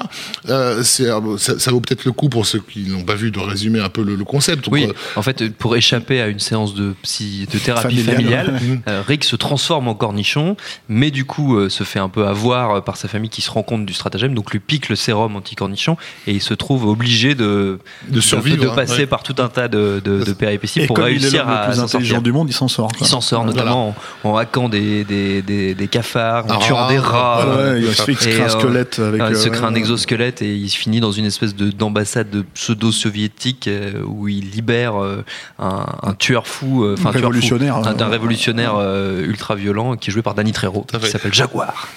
euh, 0.50 0.84
euh, 1.00 1.38
ça, 1.38 1.60
ça 1.60 1.72
vaut 1.72 1.80
peut-être 1.82 2.06
le 2.06 2.12
coup 2.12 2.30
pour 2.30 2.46
ceux 2.46 2.60
qui 2.60 2.82
n'ont 2.90 3.04
pas 3.04 3.16
vu 3.16 3.32
de 3.32 3.40
résumer 3.40 3.80
un 3.80 3.90
peu 3.90 4.04
le, 4.04 4.16
le 4.16 4.24
concept. 4.26 4.68
Oui, 4.70 4.86
euh, 4.90 4.94
en 5.16 5.22
fait, 5.22 5.50
pour 5.54 5.76
échapper 5.76 6.22
à 6.22 6.28
une 6.28 6.40
séance 6.40 6.74
de, 6.76 6.94
psy, 7.04 7.48
de 7.52 7.58
thérapie 7.60 7.98
Familiale. 8.04 8.46
familiale, 8.46 8.82
euh, 8.88 9.02
Rick 9.08 9.24
se 9.24 9.36
transforme 9.36 9.88
en 9.88 9.96
cornichon, 9.96 10.56
mais 10.90 11.12
du 11.12 11.26
coup 11.26 11.58
euh, 11.58 11.70
se 11.70 11.84
fait 11.84 12.00
un 12.00 12.10
peu 12.10 12.26
avoir 12.28 12.84
par 12.84 12.98
sa 12.98 13.08
famille 13.08 13.30
qui 13.30 13.42
se 13.42 13.52
rend 13.52 13.64
compte 13.64 13.86
du 13.86 13.94
stratagème, 13.94 14.34
donc 14.34 14.52
lui 14.52 14.60
pique 14.60 14.90
le 14.90 14.96
sérum 14.96 15.36
anti-cornichon 15.36 15.98
et 16.28 16.32
il 16.34 16.42
se 16.42 16.54
trouve 16.54 16.86
obligé 16.86 17.36
de, 17.36 17.80
De 18.10 18.22
survivre, 18.22 18.64
de, 18.64 18.70
hein, 18.70 18.76
passer 18.76 19.00
ouais. 19.00 19.06
par 19.08 19.24
tout 19.24 19.36
un 19.40 19.48
tas 19.50 19.68
de, 19.68 20.02
de- 20.04 20.24
de 20.24 20.34
péripéties 20.34 20.82
Et 20.82 20.88
pour 20.88 20.98
est 21.00 21.02
réussir 21.24 21.48
à 21.48 21.66
le 21.68 21.72
plus 21.72 21.80
intelligent 21.82 22.22
du 22.22 22.32
monde, 22.32 22.50
il 22.50 22.54
s'en 22.54 22.68
sort. 22.68 22.88
quoi. 22.90 22.98
Il 23.02 23.08
s'en 23.08 23.22
sort 23.22 23.46
notamment 23.46 23.96
en, 24.24 24.30
en 24.30 24.38
hackant 24.38 24.70
des, 24.70 25.04
des, 25.04 25.42
des, 25.42 25.74
des 25.76 25.88
cafards, 25.88 26.46
en 26.46 26.60
Ah, 26.60 26.66
tuant 26.66 26.88
des 26.90 27.00
rats. 27.00 27.46
Ouais, 27.48 27.82
il 27.82 27.94
se 27.94 28.12
crée 28.12 28.42
un 28.42 28.46
euh, 28.46 28.50
squelette 28.50 29.00
avec. 29.00 29.22
Il 29.30 29.36
se 29.36 29.48
euh, 29.48 29.52
crée 29.52 29.66
un 29.66 29.76
exosquelette 29.76 30.42
et 30.42 30.56
il 30.56 30.70
se 30.70 30.78
finit 30.78 31.00
dans 31.00 31.12
une 31.12 31.26
espèce 31.26 31.56
de- 31.56 31.72
d'ambassade 31.72 32.30
de, 32.30 32.44
pseudo-soviétique 32.54 33.68
euh, 33.68 34.02
où 34.06 34.28
il 34.28 34.50
libère 34.52 35.02
euh, 35.02 35.24
un, 35.60 35.86
un 36.04 36.14
tueur 36.14 36.48
fou, 36.48 36.84
euh, 36.84 36.96
enfin 36.98 37.10
un 37.10 37.12
tueur 37.12 37.22
fou, 37.22 37.28
Révolutionnaire, 37.30 37.76
un, 37.78 37.86
euh, 37.86 38.04
un 38.04 38.08
révolutionnaire 38.10 38.74
euh, 38.78 39.26
ultra 39.26 39.56
violent 39.56 39.96
qui 39.96 40.10
est 40.10 40.14
joué 40.14 40.22
par 40.22 40.34
Danny 40.36 40.52
Trejo, 40.52 40.86
qui 40.90 41.00
fait. 41.00 41.10
s'appelle 41.10 41.34
Jaguar. 41.34 41.88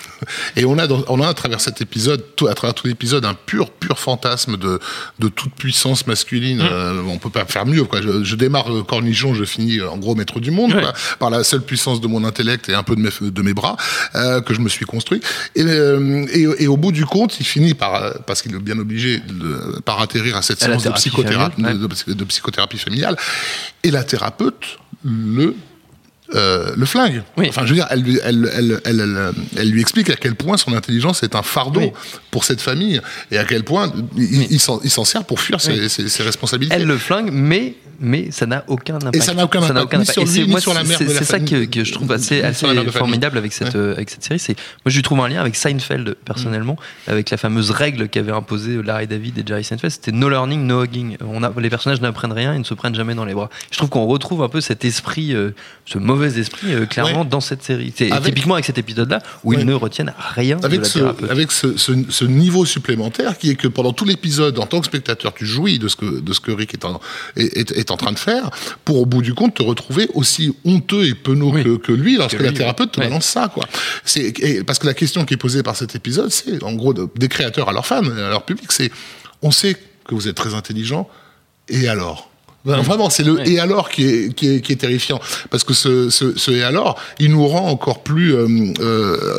Et 0.56 0.64
on 0.64 0.78
a, 0.78 0.86
dans- 0.86 1.04
on 1.08 1.20
a 1.20 1.28
à 1.28 1.34
travers 1.34 1.60
cet 1.60 1.80
épisode, 1.82 2.24
tout, 2.36 2.46
à 2.46 2.54
travers 2.54 2.74
tout 2.74 2.86
l'épisode, 2.86 3.24
un 3.26 3.34
pur, 3.34 3.70
pur 3.70 3.98
fantasme 3.98 4.56
de, 4.56 4.80
de 5.18 5.28
toute 5.28 5.52
puissance 5.54 6.06
masculine. 6.06 6.58
Mm. 6.58 6.68
Euh, 6.70 7.02
on 7.08 7.18
peut 7.18 7.30
pas 7.30 7.44
faire 7.44 7.66
mieux. 7.66 7.84
Quoi. 7.84 8.00
Je, 8.02 8.24
je 8.24 8.34
démarre 8.36 8.72
euh, 8.72 8.82
je 9.16 9.44
finis 9.44 9.78
euh, 9.78 9.90
en 9.90 9.96
gros 9.98 10.14
maître 10.14 10.40
du 10.40 10.50
monde, 10.50 10.72
Ouais. 10.74 10.82
par 11.18 11.30
la 11.30 11.42
seule 11.44 11.62
puissance 11.62 12.00
de 12.00 12.06
mon 12.06 12.24
intellect 12.24 12.68
et 12.68 12.74
un 12.74 12.82
peu 12.82 12.96
de 12.96 13.00
mes, 13.00 13.10
de 13.30 13.42
mes 13.42 13.54
bras 13.54 13.76
euh, 14.14 14.40
que 14.40 14.52
je 14.54 14.60
me 14.60 14.68
suis 14.68 14.84
construit. 14.84 15.20
Et, 15.54 15.62
euh, 15.62 16.26
et, 16.32 16.64
et 16.64 16.68
au 16.68 16.76
bout 16.76 16.92
du 16.92 17.06
compte, 17.06 17.40
il 17.40 17.46
finit 17.46 17.74
par, 17.74 18.14
parce 18.26 18.42
qu'il 18.42 18.54
est 18.54 18.58
bien 18.58 18.78
obligé, 18.78 19.18
de, 19.20 19.80
par 19.84 20.00
atterrir 20.00 20.36
à 20.36 20.42
cette 20.42 20.62
À 20.62 20.78
séance 20.78 20.86
psychothérapie, 21.00 21.62
de 21.62 22.24
psychothérapie 22.24 22.78
familiale. 22.78 23.16
Et 23.82 23.90
la 23.90 24.04
thérapeute 24.04 24.78
le 25.04 25.54
euh, 26.34 26.72
le 26.76 26.86
flingue. 26.86 27.22
Oui. 27.36 27.46
Enfin, 27.48 27.62
je 27.64 27.70
veux 27.70 27.76
dire, 27.76 27.86
elle, 27.90 28.02
lui- 28.02 28.18
elle, 28.24 28.50
elle, 28.52 28.80
elle, 28.84 29.00
elle, 29.00 29.32
elle 29.56 29.70
lui 29.70 29.80
explique 29.80 30.10
à 30.10 30.16
quel 30.16 30.34
point 30.34 30.56
son 30.56 30.72
intelligence 30.74 31.22
est 31.22 31.34
un 31.34 31.42
fardeau 31.42 31.80
Oui. 31.80 31.92
pour 32.30 32.44
cette 32.44 32.60
famille 32.60 33.00
et 33.30 33.38
à 33.38 33.44
quel 33.44 33.62
point 33.64 33.92
il, 34.16 34.58
s'en 34.60 34.80
il 34.82 34.90
s'en 34.90 35.04
sert 35.04 35.24
pour 35.24 35.40
fuir 35.40 35.60
ses, 35.60 35.72
Oui. 35.80 35.88
ses- 35.90 36.08
ses 36.08 36.22
responsabilités. 36.22 36.74
Elle 36.74 36.86
le 36.86 36.98
flingue, 36.98 37.30
mais, 37.32 37.74
mais 38.00 38.30
ça 38.30 38.46
n'a 38.46 38.64
aucun 38.66 38.96
impact. 38.96 39.14
Et 39.16 39.20
ça 39.20 39.34
n'a 39.34 39.44
aucun 39.44 39.62
impact, 39.62 39.94
ni 39.98 40.04
sur 40.06 40.24
lui, 40.24 40.46
moi, 40.48 40.60
sur 40.60 40.74
la 40.74 40.82
mère 40.84 40.98
c'est 40.98 41.24
ça 41.24 41.38
que, 41.38 41.84
je 41.84 41.92
trouve 41.92 42.10
assez, 42.12 42.42
formidable 42.90 43.38
avec 43.38 43.52
cette, 43.52 43.76
euh, 43.76 43.92
avec 43.94 44.10
cette 44.10 44.24
série. 44.24 44.38
C'est 44.38 44.54
moi, 44.84 44.90
je 44.90 44.96
lui 44.96 45.02
trouve 45.02 45.20
un 45.20 45.28
lien 45.28 45.40
avec 45.40 45.54
Seinfeld 45.56 46.16
personnellement, 46.24 46.76
avec 47.06 47.30
la 47.30 47.36
fameuse 47.36 47.70
règle 47.70 48.08
qu'avaient 48.08 48.32
imposée 48.32 48.82
Larry 48.82 49.06
David 49.06 49.38
et 49.38 49.44
Jerry 49.46 49.64
Seinfeld. 49.64 49.92
C'était 49.92 50.12
no 50.12 50.28
learning, 50.28 50.66
no 50.66 50.82
hugging. 50.84 51.16
On 51.20 51.42
a, 51.42 51.52
les 51.58 51.70
personnages 51.70 52.00
n'apprennent 52.00 52.32
rien, 52.32 52.54
ils 52.54 52.58
ne 52.60 52.64
se 52.64 52.74
prennent 52.74 52.94
jamais 52.94 53.14
dans 53.14 53.24
les 53.24 53.34
bras. 53.34 53.50
Je 53.70 53.76
trouve 53.78 53.88
qu'on 53.90 54.06
retrouve 54.06 54.42
un 54.42 54.48
peu 54.48 54.60
cet 54.60 54.84
esprit, 54.84 55.34
euh, 55.34 55.50
ce 55.84 55.98
mauvais 56.16 56.38
esprit, 56.40 56.72
euh, 56.74 56.86
clairement, 56.86 57.20
Ouais. 57.22 57.28
dans 57.28 57.40
cette 57.40 57.62
série. 57.62 57.92
C'est 57.96 58.10
Avec- 58.10 58.34
typiquement 58.34 58.54
avec 58.54 58.64
cet 58.66 58.78
épisode-là 58.78 59.20
où 59.44 59.50
Ouais. 59.50 59.58
ils 59.60 59.66
ne 59.66 59.74
retiennent 59.74 60.12
rien 60.34 60.56
de 60.56 60.64
avec 60.64 60.80
la 60.80 60.84
ce, 60.84 60.98
thérapeute. 60.98 61.30
avec 61.30 61.52
ce, 61.52 61.76
ce, 61.76 61.92
ce 62.08 62.24
niveau 62.24 62.64
supplémentaire 62.64 63.38
qui 63.38 63.50
est 63.50 63.54
que 63.56 63.68
pendant 63.68 63.92
tout 63.92 64.04
l'épisode, 64.04 64.58
en 64.58 64.66
tant 64.66 64.80
que 64.80 64.86
spectateur, 64.86 65.34
tu 65.34 65.46
jouis 65.46 65.78
de 65.78 65.88
ce 65.88 65.96
que, 65.96 66.20
de 66.20 66.32
ce 66.32 66.40
que 66.40 66.50
Rick 66.52 66.74
est 66.74 66.84
en, 66.84 67.00
est, 67.36 67.56
est- 67.56 67.72
est 67.72 67.90
en 67.90 67.96
train 67.96 68.12
de 68.12 68.18
faire, 68.18 68.50
pour 68.84 69.00
au 69.00 69.06
bout 69.06 69.22
du 69.22 69.34
compte 69.34 69.54
te 69.54 69.62
retrouver 69.62 70.08
aussi 70.14 70.54
honteux 70.64 71.04
et 71.06 71.14
penaud 71.14 71.52
Oui. 71.52 71.62
que, 71.64 71.76
que 71.76 71.92
lui 71.92 72.16
lorsque 72.16 72.36
Que 72.38 72.42
la 72.42 72.52
thérapeute 72.52 72.92
te 72.92 73.00
ouais. 73.00 73.06
balance 73.06 73.26
ça. 73.26 73.48
Quoi. 73.52 73.64
C'est, 74.04 74.38
et 74.40 74.64
parce 74.64 74.78
que 74.78 74.86
la 74.86 74.94
question 74.94 75.24
qui 75.24 75.34
est 75.34 75.38
posée 75.38 75.62
par 75.62 75.76
cet 75.76 75.94
épisode, 75.94 76.30
c'est 76.30 76.62
en 76.62 76.72
gros 76.72 76.94
de- 76.94 77.08
des 77.16 77.28
créateurs 77.28 77.68
à 77.68 77.72
leurs 77.72 77.86
fans, 77.86 78.02
à 78.04 78.30
leur 78.30 78.44
public, 78.44 78.72
c'est 78.72 78.90
on 79.42 79.50
sait 79.50 79.74
que 80.06 80.14
vous 80.14 80.28
êtes 80.28 80.36
très 80.36 80.54
intelligent, 80.54 81.08
et 81.68 81.88
alors? 81.88 82.30
Ben, 82.66 82.80
Vraiment, 82.82 83.08
c'est 83.10 83.22
le 83.22 83.32
Ouais. 83.36 83.48
et 83.50 83.60
alors 83.60 83.90
qui 83.90 84.04
est, 84.06 84.34
qui 84.34 84.48
est, 84.48 84.60
qui 84.60 84.72
est 84.72 84.76
terrifiant. 84.76 85.20
Parce 85.50 85.62
que 85.64 85.74
ce, 85.74 86.10
ce, 86.10 86.36
ce 86.36 86.50
et 86.50 86.62
alors, 86.62 86.98
il 87.18 87.30
nous 87.30 87.46
rend 87.46 87.68
encore 87.68 88.02
plus 88.02 88.34
euh, 88.34 88.46
euh, 88.80 89.38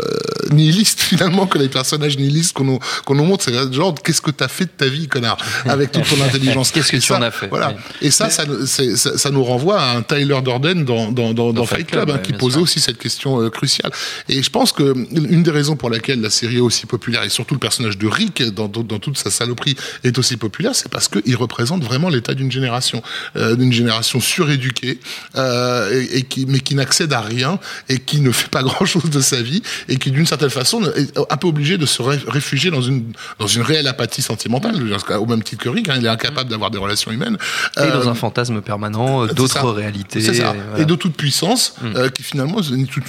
nihiliste 0.52 1.00
finalement 1.12 1.48
que 1.48 1.58
les 1.58 1.68
personnages 1.70 2.18
nihilistes 2.18 2.54
qu'on 2.54 2.64
nous, 2.64 2.80
qu'on 3.06 3.16
nous 3.16 3.24
montre. 3.26 3.44
C'est 3.44 3.74
genre, 3.74 3.94
qu'est-ce 4.04 4.22
que 4.22 4.32
t'as 4.32 4.48
fait 4.48 4.66
de 4.66 4.70
ta 4.78 4.88
vie, 4.88 5.08
connard, 5.08 5.38
avec 5.66 5.92
toute 5.92 6.08
ton 6.08 6.22
intelligence? 6.24 6.72
Qu'est-ce 6.72 6.92
que 6.92 6.98
tu 6.98 7.02
ça, 7.02 7.18
en 7.18 7.22
as 7.22 7.32
fait? 7.32 7.48
Voilà. 7.48 7.76
Et 8.02 8.12
ça, 8.12 8.30
ça, 8.30 8.44
ça, 8.66 9.18
ça 9.18 9.30
nous 9.32 9.44
renvoie 9.44 9.80
à 9.80 9.96
un 9.98 10.02
Tyler 10.04 10.40
Durden 10.44 10.86
dans, 10.86 11.12
dans, 11.12 11.34
dans, 11.34 11.54
dans 11.54 11.66
Fight 11.66 11.88
Club, 11.88 12.10
hein, 12.10 12.20
qui 12.20 12.34
posait 12.34 12.60
aussi 12.60 12.80
cette 12.80 12.98
question 12.98 13.42
euh, 13.42 13.50
cruciale. 13.50 13.92
Et 14.30 14.42
je 14.44 14.50
pense 14.50 14.72
que 14.72 14.94
une 15.14 15.44
des 15.44 15.52
raisons 15.52 15.76
pour 15.76 15.90
laquelle 15.90 16.22
la 16.22 16.30
série 16.30 16.58
est 16.58 16.62
aussi 16.62 16.86
populaire, 16.86 17.24
et 17.24 17.30
surtout 17.30 17.56
le 17.56 17.60
personnage 17.60 17.98
de 17.98 18.08
Rick 18.08 18.44
dans, 18.54 18.68
dans, 18.68 18.84
dans 18.84 19.00
toute 19.00 19.18
sa 19.18 19.30
saloperie 19.32 19.76
est 20.04 20.18
aussi 20.18 20.38
populaire, 20.38 20.76
c'est 20.76 20.90
parce 20.90 21.08
qu'il 21.08 21.36
représente 21.36 21.84
vraiment 21.84 22.10
l'état 22.10 22.34
d'une 22.34 22.52
génération, 22.52 23.02
euh, 23.36 23.56
d'une 23.56 23.72
génération 23.74 24.20
suréduquée, 24.20 25.00
euh, 25.36 25.92
et, 26.12 26.18
et 26.20 26.22
qui, 26.24 26.46
mais 26.46 26.60
qui 26.60 26.76
n'accède 26.76 27.14
à 27.14 27.22
rien 27.22 27.60
et 27.90 28.00
qui 28.00 28.20
ne 28.22 28.32
fait 28.32 28.50
pas 28.50 28.64
grand-chose 28.70 29.10
de 29.10 29.22
sa 29.22 29.42
vie 29.42 29.62
et 29.88 29.98
qui 29.98 30.12
d'une 30.12 30.26
certaine 30.26 30.50
façon 30.50 30.84
est 30.96 31.18
un 31.30 31.38
peu 31.38 31.48
obligé 31.48 31.78
de 31.78 31.86
se 31.86 32.02
ré- 32.02 32.20
réfugier 32.28 32.72
dans 32.72 32.82
une 32.82 33.12
dans 33.40 33.48
une 33.48 33.62
réelle 33.62 33.88
apathie 33.88 34.22
sentimentale, 34.22 34.76
au 35.20 35.26
même 35.26 35.44
titre 35.44 35.64
que 35.64 35.70
Rick, 35.70 35.90
hein, 35.90 35.96
il 35.98 36.06
est 36.06 36.10
incapable 36.10 36.50
d'avoir 36.50 36.72
des 36.72 36.78
relations 36.78 37.12
humaines. 37.12 37.38
Et 37.78 37.80
dans 37.82 38.08
Euh, 38.08 38.08
un 38.08 38.14
fantasme 38.16 38.62
permanent, 38.62 39.24
euh, 39.24 39.28
d'autres 39.28 39.70
réalités. 39.72 40.22
C'est 40.22 40.34
ça. 40.34 40.54
et 40.56 40.60
voilà. 40.70 40.84
Et 40.84 40.86
de 40.86 40.96
toute 40.96 41.16
puissance, 41.16 41.76
euh, 41.84 42.10
qui 42.10 42.24
finalement 42.24 42.60
est 42.60 42.70
une, 42.70 42.88
toute- 42.88 43.06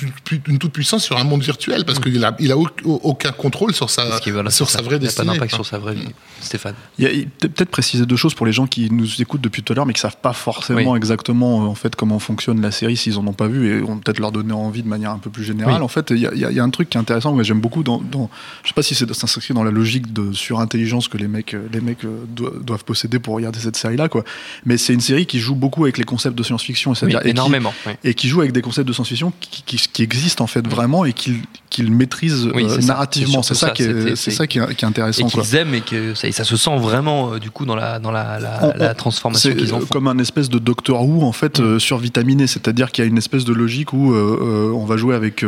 une- 0.49 0.59
toute 0.59 0.73
puissance 0.73 1.05
sur 1.05 1.17
un 1.19 1.25
monde 1.25 1.43
virtuel, 1.43 1.85
parce 1.85 1.99
qu'il 1.99 2.23
a, 2.25 2.35
il 2.39 2.53
a 2.53 2.57
au- 2.59 2.69
aucun 2.85 3.33
contrôle 3.33 3.75
sur 3.75 3.91
sa, 3.91 4.05
voilà, 4.27 4.51
sur 4.51 4.69
sa 4.71 4.79
ça. 4.79 4.83
vraie 4.85 4.97
Il 4.97 5.03
n'y 5.03 5.07
a 5.09 5.11
pas 5.11 5.23
destinée. 5.23 5.33
d'impact 5.35 5.55
sur 5.55 5.67
sa 5.67 5.79
vraie 5.79 5.95
vie. 5.95 6.09
Stéphane. 6.41 6.75
Il 6.99 7.09
il- 7.09 7.29
peut- 7.29 7.49
peut-être 7.49 7.71
préciser 7.71 8.07
deux 8.07 8.17
choses 8.17 8.35
pour 8.35 8.47
les 8.47 8.53
gens 8.53 8.67
qui 8.67 8.91
nous 8.91 9.21
écoutent 9.21 9.41
depuis 9.41 9.63
tout 9.63 9.73
à 9.73 9.77
l'heure, 9.77 9.87
mais 9.89 9.93
qui 9.95 10.01
savent 10.01 10.17
pas 10.23 10.33
forcément 10.33 10.93
Oui. 10.93 10.97
exactement 10.97 11.65
euh, 11.65 11.67
en 11.67 11.75
fait 11.75 11.97
comment 11.97 12.19
fonctionne 12.21 12.61
la 12.61 12.71
série 12.71 12.97
s'ils 12.97 13.19
en 13.19 13.27
ont 13.27 13.33
pas 13.33 13.49
vu 13.49 13.69
et 13.79 13.83
on 13.83 13.99
peut-être 13.99 14.21
leur 14.21 14.31
donner 14.31 14.53
envie 14.53 14.83
de 14.85 14.89
manière 14.89 15.11
un 15.11 15.19
peu 15.19 15.31
plus 15.31 15.43
générale. 15.45 15.75
Oui. 15.79 15.83
En 15.83 15.89
fait, 15.89 16.11
il 16.11 16.19
y 16.19 16.27
a, 16.27 16.31
il 16.35 16.41
y 16.41 16.45
a- 16.45 16.51
il 16.51 16.57
y 16.57 16.61
a 16.61 16.63
un 16.65 16.71
truc 16.71 16.89
qui 16.91 16.97
est 16.97 17.01
intéressant 17.01 17.37
que 17.37 17.43
j'aime 17.43 17.61
beaucoup 17.61 17.83
dans, 17.83 17.99
dans- 18.01 18.31
je 18.63 18.69
sais 18.69 18.75
pas 18.75 18.83
si 18.83 18.95
c'est 18.95 19.13
ça 19.13 19.27
s'inscrit 19.27 19.55
dans 19.55 19.65
la 19.65 19.71
logique 19.73 20.13
de 20.13 20.33
surintelligence 20.33 21.09
que 21.09 21.19
les 21.19 21.29
mecs 21.29 21.55
euh, 21.55 21.67
les 21.73 21.81
mecs 21.81 22.05
euh, 22.05 22.25
do- 22.29 22.51
doivent 22.63 22.85
posséder 22.85 23.19
pour 23.19 23.35
regarder 23.35 23.59
cette 23.59 23.77
série 23.77 23.97
là 23.97 24.09
quoi. 24.09 24.23
Mais 24.65 24.77
c'est 24.77 24.93
une 24.95 25.01
série 25.01 25.27
qui 25.27 25.39
joue 25.41 25.55
beaucoup 25.55 25.85
avec 25.85 25.99
les 25.99 26.05
concepts 26.05 26.37
de 26.39 26.43
science-fiction, 26.43 26.93
Oui, 27.03 27.15
et 27.25 27.31
énormément. 27.31 27.73
et 28.05 28.15
qui 28.15 28.29
joue 28.29 28.41
avec 28.41 28.53
des 28.53 28.63
concepts 28.63 28.87
de 28.89 28.93
science-fiction 28.93 29.33
qui, 29.41 29.63
qui, 29.65 29.77
qui 29.93 30.03
existent 30.03 30.45
en 30.45 30.47
fait 30.47 30.67
vraiment 30.69 31.05
et 31.05 31.13
qu'ils 31.13 31.93
maîtrisent 31.93 32.47
euh, 32.47 32.79
narrativement. 32.83 33.43
C'est 33.43 33.55
ça, 33.55 33.71
qui 33.71 33.83
est, 33.85 34.17
c'est 34.17 34.31
ça 34.31 34.47
qui 34.47 34.59
est, 34.59 34.75
qui 34.75 34.85
est 34.85 34.87
Et 34.87 34.87
intéressant. 34.87 35.29
quoi. 35.29 35.43
qu'ils 35.43 35.55
aiment 35.57 35.75
et 35.75 35.81
que 35.81 36.15
ça, 36.15 36.27
et 36.29 36.33
ça 36.33 36.45
se 36.45 36.57
sent 36.57 36.77
vraiment 36.79 37.33
euh, 37.35 37.39
du 37.39 37.51
coup 37.51 37.65
dans 37.67 37.77
la, 37.77 37.99
dans 37.99 38.11
la, 38.11 38.39
la, 38.41 38.59
On- 38.63 38.73
la 38.79 38.91
on- 38.91 38.95
transformation 38.95 39.55
qu'ils 39.55 39.75
en 39.75 39.78
comme 39.91 40.09
un 40.09 40.19
espèce 40.19 40.49
de 40.49 40.59
Doctor 40.59 41.07
Who 41.07 41.23
en 41.23 41.33
fait 41.33 41.61
euh, 41.61 41.79
survitaminé, 41.79 42.47
c'est-à-dire 42.47 42.91
qu'il 42.91 43.05
y 43.05 43.07
a 43.07 43.09
une 43.09 43.19
espèce 43.19 43.45
de 43.45 43.53
logique 43.53 43.93
où 43.93 44.13
euh, 44.13 44.39
euh, 44.41 44.73
on 44.73 44.85
va 44.85 44.97
jouer 44.97 45.15
avec 45.15 45.45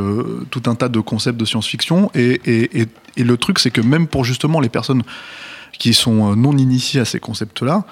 tout 0.50 0.62
un 0.66 0.74
tas 0.74 0.88
de 0.88 1.00
concepts 1.00 1.38
de 1.38 1.44
science-fiction 1.44 2.10
et, 2.14 2.40
et, 2.44 2.80
et, 2.82 2.86
et 3.16 3.24
le 3.24 3.36
truc 3.36 3.58
c'est 3.58 3.70
que 3.70 3.80
même 3.80 4.06
pour 4.06 4.24
justement 4.24 4.60
les 4.60 4.68
personnes 4.68 5.02
qui 5.78 5.94
sont 5.94 6.36
non 6.36 6.56
initiées 6.56 7.00
à 7.00 7.04
ces 7.04 7.20
concepts-là, 7.20 7.84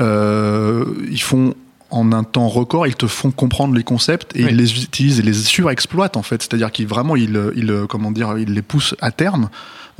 euh, 0.00 0.84
ils 1.10 1.20
font 1.20 1.54
en 1.90 2.10
un 2.12 2.24
temps 2.24 2.48
record, 2.48 2.86
ils 2.86 2.96
te 2.96 3.06
font 3.06 3.30
comprendre 3.30 3.74
les 3.74 3.84
concepts 3.84 4.34
et 4.36 4.44
Oui. 4.44 4.50
ils 4.50 4.56
les 4.56 4.82
utilisent 4.82 5.20
et 5.20 5.22
les 5.22 5.34
surexploitent 5.34 6.16
en 6.16 6.22
fait, 6.22 6.42
c'est-à-dire 6.42 6.72
qu'ils 6.72 6.86
vraiment 6.88 7.14
ils, 7.16 7.38
ils 7.54 7.84
comment 7.88 8.10
dire 8.10 8.36
ils 8.38 8.52
les 8.52 8.62
poussent 8.62 8.94
à 9.00 9.10
terme. 9.12 9.48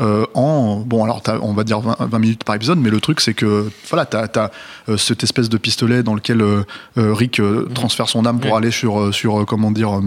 Euh, 0.00 0.26
en 0.34 0.76
bon 0.84 1.04
alors 1.04 1.22
t'as- 1.22 1.38
on 1.40 1.52
va 1.52 1.62
dire 1.64 1.80
20, 1.80 1.96
20 2.00 2.18
minutes 2.18 2.44
par 2.44 2.56
épisode 2.56 2.78
mais 2.78 2.90
le 2.90 3.00
truc 3.00 3.20
c'est 3.20 3.34
que 3.34 3.70
voilà 3.88 4.06
t'as 4.06 4.26
as, 4.88 4.96
cette 4.96 5.22
espèce 5.22 5.48
de 5.48 5.56
pistolet 5.56 6.02
dans 6.02 6.14
lequel 6.14 6.40
euh, 6.40 6.62
euh, 6.98 7.14
Rick 7.14 7.38
euh, 7.40 7.68
transfère 7.74 8.08
son 8.08 8.26
âme 8.26 8.40
pour 8.40 8.52
Oui. 8.52 8.56
aller 8.58 8.70
sur 8.70 8.98
euh, 9.00 9.12
sur 9.12 9.40
euh, 9.40 9.44
comment 9.44 9.70
dire 9.70 9.96
euh, 9.98 10.02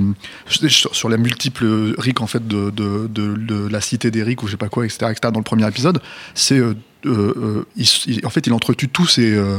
sur, 0.47 0.95
sur 0.95 1.09
la 1.09 1.17
multiple 1.17 1.93
Rick 1.97 2.21
en 2.21 2.27
fait 2.27 2.47
de, 2.47 2.69
de, 2.69 3.07
de, 3.07 3.35
de 3.35 3.67
la 3.67 3.79
cité 3.81 4.11
des 4.11 4.23
Rick 4.23 4.43
ou 4.43 4.47
je 4.47 4.51
sais 4.51 4.57
pas 4.57 4.69
quoi 4.69 4.85
etc, 4.85 5.05
etc 5.11 5.31
dans 5.31 5.39
le 5.39 5.43
premier 5.43 5.67
épisode 5.67 6.01
c'est 6.33 6.59
euh, 7.05 7.33
euh, 7.37 7.65
il, 7.75 7.85
il- 8.07 8.25
en 8.25 8.29
fait 8.29 8.45
il 8.47 8.53
entretue 8.53 8.89
tous 8.89 9.05
ces 9.07 9.35
euh, 9.35 9.57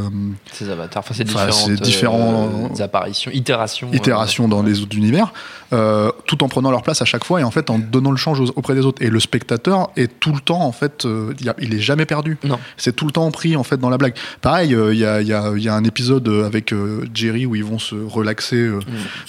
Ces 0.52 0.68
avatars, 0.70 1.04
enfin, 1.08 1.14
Enfin, 1.14 1.24
différentes 1.24 1.54
ces 1.54 1.74
différents- 1.76 2.50
euh, 2.78 2.82
apparitions, 2.82 3.30
itérations. 3.32 3.88
euh, 3.92 3.96
itérations 3.96 4.48
dans 4.48 4.62
les 4.62 4.80
autres 4.82 4.96
univers, 4.96 5.32
euh, 5.72 6.10
tout 6.26 6.42
en 6.42 6.48
prenant 6.48 6.70
leur 6.70 6.82
place 6.82 7.02
à 7.02 7.04
chaque 7.04 7.24
fois 7.24 7.40
et 7.40 7.44
en 7.44 7.50
fait 7.50 7.70
en 7.70 7.78
donnant 7.78 8.10
le 8.10 8.16
change 8.16 8.40
auprès 8.56 8.74
des 8.74 8.84
autres. 8.86 9.02
Et 9.02 9.10
le 9.10 9.20
spectateur 9.20 9.90
est 9.96 10.18
tout 10.20 10.32
le 10.32 10.40
temps 10.40 10.62
en 10.62 10.72
fait, 10.72 11.04
euh, 11.04 11.32
il 11.40 11.48
a- 11.48 11.54
il 11.60 11.74
est 11.74 11.80
jamais 11.80 12.06
perdu. 12.06 12.38
Non. 12.44 12.58
C'est 12.76 12.94
tout 12.94 13.06
le 13.06 13.12
temps 13.12 13.30
pris 13.30 13.56
en 13.56 13.62
fait 13.62 13.76
dans 13.78 13.90
la 13.90 13.98
blague. 13.98 14.14
Pareil, 14.40 14.74
euh, 14.74 14.92
il 14.94 15.00
y, 15.00 15.04
a, 15.04 15.20
il 15.20 15.28
y, 15.28 15.32
a, 15.32 15.52
il 15.56 15.62
y 15.62 15.68
a 15.68 15.74
un 15.74 15.84
épisode 15.84 16.28
avec 16.44 16.72
euh, 16.72 17.04
Jerry 17.14 17.46
où 17.46 17.54
ils 17.54 17.64
vont 17.64 17.78
se 17.78 17.94
relaxer 17.94 18.56
euh, 18.56 18.80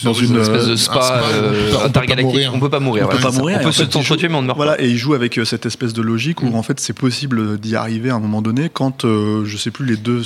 dans 0.04 0.14
une 0.14 0.36
une 0.36 0.42
espèce 0.42 0.66
de 0.68 0.74
un 0.74 0.78
spa 0.78 1.02
spa, 1.02 1.22
euh, 1.34 1.50
on 1.52 1.72
peut 1.74 1.78
pas 1.80 1.86
intergalactique. 1.86 2.26
mourir. 2.26 2.52
On 2.56 2.60
peut 2.60 2.70
pas 2.70 2.80
mourir. 2.80 3.06
on 3.06 3.10
peut 3.10 3.18
ouais, 3.18 3.22
pas 3.24 3.32
mourir. 3.32 3.58
On 3.62 3.64
peut 3.66 3.72
se 3.72 3.84
s'entretuer, 3.90 4.30
mais 4.30 4.36
on 4.36 4.42
ne 4.42 4.48
meurt 4.48 4.58
Voilà, 4.58 4.76
pas. 4.76 4.82
et 4.84 4.90
il 4.90 4.98
joue 4.98 5.14
avec 5.14 5.40
cette 5.44 5.66
espèce 5.66 5.94
de 5.94 6.02
logique 6.02 6.42
où 6.42 6.48
Mm. 6.50 6.56
en 6.56 6.64
fait 6.64 6.80
c'est 6.80 6.94
possible 6.94 7.58
d'y 7.60 7.76
arriver 7.76 7.99
arriver 8.00 8.10
à 8.12 8.16
un 8.16 8.20
moment 8.20 8.42
donné 8.42 8.70
quand 8.72 9.04
euh, 9.04 9.44
je 9.46 9.58
sais 9.58 9.72
plus 9.72 9.86
les 9.86 9.98
deux 9.98 10.22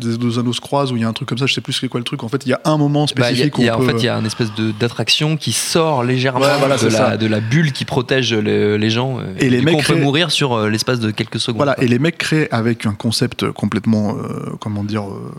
des 0.00 0.16
deux 0.16 0.38
anneaux 0.38 0.52
se 0.54 0.60
croisent 0.60 0.90
ou 0.92 0.96
il 0.96 1.02
y 1.02 1.04
a 1.04 1.08
un 1.08 1.12
truc 1.12 1.28
comme 1.28 1.36
ça, 1.38 1.44
je 1.46 1.52
sais 1.52 1.60
plus 1.60 1.72
c'est 1.74 1.88
quoi 1.88 2.00
le 2.00 2.04
truc. 2.04 2.24
En 2.24 2.28
fait, 2.28 2.42
il 2.46 2.48
y 2.48 2.52
a 2.54 2.60
un 2.64 2.78
moment 2.78 3.04
Bah, 3.04 3.10
il 3.14 3.20
y 3.20 3.22
a- 3.22 3.26
spécifique 3.26 3.54
il 3.58 3.64
y 3.64 3.68
a- 3.68 3.76
où 3.76 3.80
en 3.80 3.82
on 3.82 3.86
fait, 3.86 3.92
peut- 3.92 3.98
il 3.98 4.04
y 4.04 4.08
a 4.08 4.16
une 4.16 4.24
espèce 4.26 4.54
de- 4.54 4.72
d'attraction 4.72 5.36
qui 5.36 5.52
sort 5.52 6.02
légèrement 6.02 6.40
Ouais, 6.40 6.58
voilà, 6.58 6.78
de, 6.78 6.84
la, 6.84 6.90
ça. 6.90 7.16
de 7.18 7.26
la 7.26 7.40
bulle 7.40 7.72
qui 7.72 7.84
protège 7.84 8.32
le- 8.32 8.76
les 8.76 8.90
gens. 8.90 9.18
euh, 9.18 9.34
Et 9.38 9.50
les 9.50 9.58
du 9.58 9.64
mecs 9.66 9.74
coup, 9.74 9.80
on 9.80 9.84
peut 9.84 9.92
créent- 9.94 10.02
mourir 10.02 10.30
sur 10.30 10.54
euh, 10.54 10.70
l'espace 10.70 10.98
de 11.00 11.10
quelques 11.10 11.40
secondes. 11.40 11.56
Voilà, 11.58 11.80
et 11.82 11.88
les 11.88 11.98
mecs 11.98 12.16
créent 12.16 12.48
avec 12.50 12.86
un 12.86 12.94
concept 12.94 13.50
complètement, 13.50 14.16
euh, 14.16 14.50
comment 14.60 14.82
dire, 14.84 15.02
euh, 15.02 15.30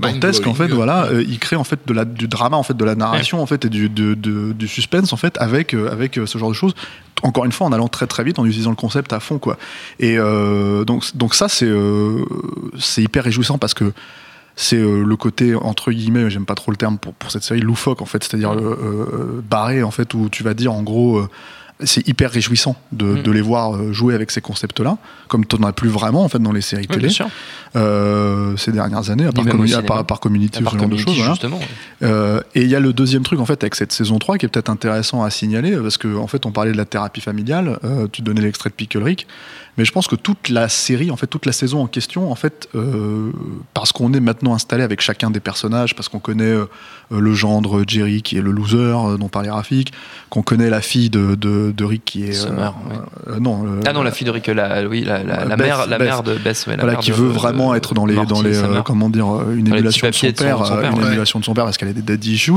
dantesque 0.00 0.46
en 0.46 0.54
fait. 0.54 0.68
Voilà, 0.68 1.04
euh, 1.06 1.22
ils 1.26 1.38
créent 1.38 1.56
en 1.56 1.64
fait 1.64 1.80
de 1.86 1.92
la, 1.92 2.04
du 2.04 2.26
drama 2.26 2.56
en 2.56 2.62
fait, 2.64 2.76
de 2.76 2.84
la 2.84 2.94
narration 2.96 3.40
en 3.42 3.46
fait 3.46 3.64
et 3.64 3.68
du, 3.68 3.88
de- 3.88 4.14
de- 4.14 4.52
du 4.52 4.66
suspense 4.66 5.12
en 5.12 5.16
fait 5.16 5.36
avec 5.38 5.74
euh, 5.74 5.90
avec 5.92 6.18
ce 6.26 6.38
genre 6.38 6.48
de 6.48 6.54
choses. 6.54 6.74
Encore 7.24 7.44
une 7.44 7.52
fois, 7.52 7.68
en 7.68 7.72
allant 7.72 7.86
très 7.86 8.08
très 8.08 8.24
vite, 8.24 8.40
en 8.40 8.44
utilisant 8.46 8.70
le 8.70 8.76
concept 8.76 9.12
à 9.12 9.20
fond 9.20 9.38
quoi. 9.38 9.56
Et 10.00 10.18
euh, 10.18 10.84
donc 10.84 11.04
donc 11.14 11.34
ça 11.34 11.48
c'est 11.48 11.66
euh, 11.66 12.24
c'est 12.78 13.02
hyper 13.02 13.24
réjouissant 13.24 13.58
parce 13.58 13.74
que 13.74 13.92
c'est 14.56 14.76
euh, 14.76 15.04
le 15.04 15.16
côté 15.16 15.54
entre 15.54 15.92
guillemets, 15.92 16.30
j'aime 16.30 16.46
pas 16.46 16.54
trop 16.54 16.70
le 16.70 16.76
terme 16.76 16.98
pour, 16.98 17.14
pour 17.14 17.30
cette 17.30 17.42
série 17.42 17.60
loufoque 17.60 18.02
en 18.02 18.06
fait, 18.06 18.22
c'est-à-dire 18.22 18.52
euh, 18.52 18.78
euh, 18.82 19.40
barré 19.42 19.82
en 19.82 19.90
fait 19.90 20.12
où 20.14 20.28
tu 20.28 20.42
vas 20.42 20.54
dire 20.54 20.72
en 20.72 20.82
gros. 20.82 21.26
C'est 21.84 22.06
hyper 22.08 22.30
réjouissant 22.30 22.76
de, 22.92 23.04
Mm. 23.06 23.22
de 23.22 23.30
les 23.30 23.40
voir 23.40 23.74
euh, 23.76 23.92
jouer 23.92 24.14
avec 24.14 24.30
ces 24.30 24.40
concepts-là, 24.40 24.98
comme 25.28 25.44
tu 25.46 25.56
n'en 25.56 25.68
as 25.68 25.72
plus 25.72 25.88
vraiment 25.88 26.24
en 26.24 26.28
fait 26.28 26.38
dans 26.38 26.52
les 26.52 26.60
séries 26.60 26.82
Oui, 26.88 26.94
télé 26.96 27.06
bien 27.08 27.14
sûr. 27.14 27.28
euh, 27.76 28.56
ces 28.56 28.72
dernières 28.72 29.10
années, 29.10 29.26
à 29.26 29.32
part, 29.32 29.44
même 29.44 29.60
au 29.60 29.64
Commu- 29.64 29.74
à 29.74 30.04
part, 30.04 30.20
Community 30.20 30.58
À 30.64 30.70
ce 30.70 30.76
genre 30.78 30.88
de 30.88 30.96
choses. 30.96 31.16
voilà. 31.16 31.32
justement. 31.32 31.58
ouais. 31.58 31.66
Euh, 32.02 32.40
et 32.54 32.62
il 32.62 32.68
y 32.68 32.74
a 32.74 32.80
le 32.80 32.92
deuxième 32.92 33.22
truc 33.22 33.40
en 33.40 33.46
fait 33.46 33.62
avec 33.62 33.74
cette 33.74 33.92
saison 33.92 34.18
3 34.18 34.38
qui 34.38 34.46
est 34.46 34.48
peut-être 34.48 34.70
intéressant 34.70 35.22
à 35.22 35.30
signaler 35.30 35.76
parce 35.76 35.96
que 35.98 36.16
en 36.16 36.26
fait 36.26 36.44
on 36.46 36.50
parlait 36.52 36.72
de 36.72 36.76
la 36.76 36.84
thérapie 36.84 37.20
familiale, 37.20 37.78
euh, 37.84 38.06
tu 38.10 38.22
donnais 38.22 38.40
l'extrait 38.40 38.70
de 38.70 38.74
Pickle 38.74 39.02
Rick, 39.02 39.26
mais 39.78 39.84
je 39.84 39.92
pense 39.92 40.06
que 40.06 40.16
toute 40.16 40.48
la 40.50 40.68
série, 40.68 41.10
en 41.10 41.16
fait 41.16 41.26
toute 41.26 41.46
la 41.46 41.52
saison 41.52 41.82
en 41.82 41.86
question, 41.86 42.30
en 42.30 42.34
fait 42.34 42.68
euh, 42.74 43.30
parce 43.74 43.92
qu'on 43.92 44.12
est 44.12 44.20
maintenant 44.20 44.54
installé 44.54 44.82
avec 44.82 45.00
chacun 45.00 45.30
des 45.30 45.40
personnages, 45.40 45.94
parce 45.94 46.08
qu'on 46.08 46.18
connaît 46.18 46.54
le 47.10 47.34
gendre 47.34 47.82
Jerry 47.86 48.22
qui 48.22 48.36
est 48.38 48.42
le 48.42 48.50
loser 48.52 49.16
dont 49.18 49.28
parlait 49.28 49.50
Rafik, 49.50 49.92
qu'on 50.30 50.42
connaît 50.42 50.70
la 50.70 50.80
fille 50.80 51.10
de, 51.10 51.34
de, 51.34 51.71
de 51.72 51.84
Rick 51.84 52.04
qui 52.04 52.24
est 52.24 52.30
euh, 52.30 52.32
Summer, 52.48 52.74
oui. 52.90 52.96
euh, 53.28 53.38
non 53.40 53.64
euh, 53.66 53.80
Ah 53.86 53.92
non, 53.92 54.02
la 54.02 54.10
fille 54.10 54.26
de 54.26 54.30
Rick, 54.30 54.46
la, 54.48 54.86
oui, 54.86 55.02
la, 55.04 55.22
la, 55.22 55.44
la 55.44 55.56
Beth, 55.56 55.66
mère, 55.66 55.86
la 55.86 55.98
Beth. 55.98 56.06
mère 56.08 56.22
de 56.22 56.34
Bess, 56.34 56.66
ouais, 56.66 56.76
voilà, 56.78 56.96
qui 56.96 57.10
de- 57.10 57.16
veut 57.16 57.28
vraiment 57.28 57.74
être 57.74 57.94
dans 57.94 58.06
les, 58.06 58.14
dans 58.26 58.42
les, 58.42 58.58
euh, 58.62 58.82
comment 58.82 59.08
dire, 59.10 59.26
euh, 59.34 59.54
une 59.56 59.68
émulation 59.68 60.08
de 60.08 60.12
son 60.14 60.32
père, 60.32 60.60
de 60.60 60.64
son 60.66 60.74
euh, 60.74 60.80
père, 60.80 60.92
une 60.92 60.98
ouais. 61.00 61.06
émulation 61.08 61.38
de 61.40 61.44
son 61.44 61.54
père 61.54 61.64
parce 61.64 61.76
qu'elle 61.76 61.88
a 61.88 61.92
des 61.92 62.02
daddy 62.02 62.32
issues. 62.34 62.52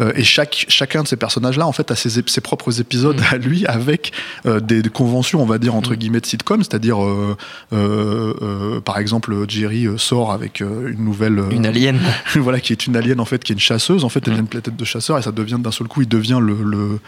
Euh, 0.00 0.12
et 0.14 0.24
chaque, 0.24 0.66
chacun 0.68 1.02
de 1.02 1.08
ces 1.08 1.16
personnages-là, 1.16 1.66
en 1.66 1.72
fait, 1.72 1.90
a 1.90 1.96
ses, 1.96 2.10
ses 2.26 2.40
propres 2.40 2.80
épisodes 2.80 3.18
Mm. 3.20 3.34
à 3.34 3.36
lui 3.38 3.66
avec 3.66 4.12
euh, 4.46 4.60
des, 4.60 4.82
des 4.82 4.90
conventions, 4.90 5.42
on 5.42 5.46
va 5.46 5.58
dire, 5.58 5.74
entre 5.74 5.94
guillemets, 5.94 6.20
de 6.20 6.26
sitcom, 6.26 6.62
c'est-à-dire, 6.62 7.02
euh, 7.02 7.36
euh, 7.72 8.34
euh, 8.42 8.80
par 8.80 8.98
exemple, 8.98 9.34
Jerry 9.48 9.86
euh, 9.86 9.96
sort 9.98 10.32
avec 10.32 10.60
euh, 10.60 10.92
une 10.92 11.04
nouvelle. 11.04 11.38
euh, 11.38 11.50
Une 11.50 11.66
alien. 11.66 11.98
voilà, 12.36 12.60
qui 12.60 12.72
est 12.72 12.86
une 12.86 12.96
alien 12.96 13.20
en 13.20 13.24
fait, 13.24 13.42
qui 13.42 13.52
est 13.52 13.54
une 13.54 13.60
chasseuse. 13.60 14.04
En 14.04 14.08
fait, 14.08 14.22
elle 14.26 14.32
Mm. 14.32 14.36
vient 14.36 14.44
de 14.50 14.54
la 14.54 14.60
tête 14.60 14.76
de 14.76 14.84
chasseur 14.84 15.18
et 15.18 15.22
ça 15.22 15.32
devient 15.32 15.56
d'un 15.58 15.70
seul 15.70 15.88
coup, 15.88 16.02
il 16.02 16.08
devient 16.08 16.38
le, 16.40 16.56
le, 16.62 16.98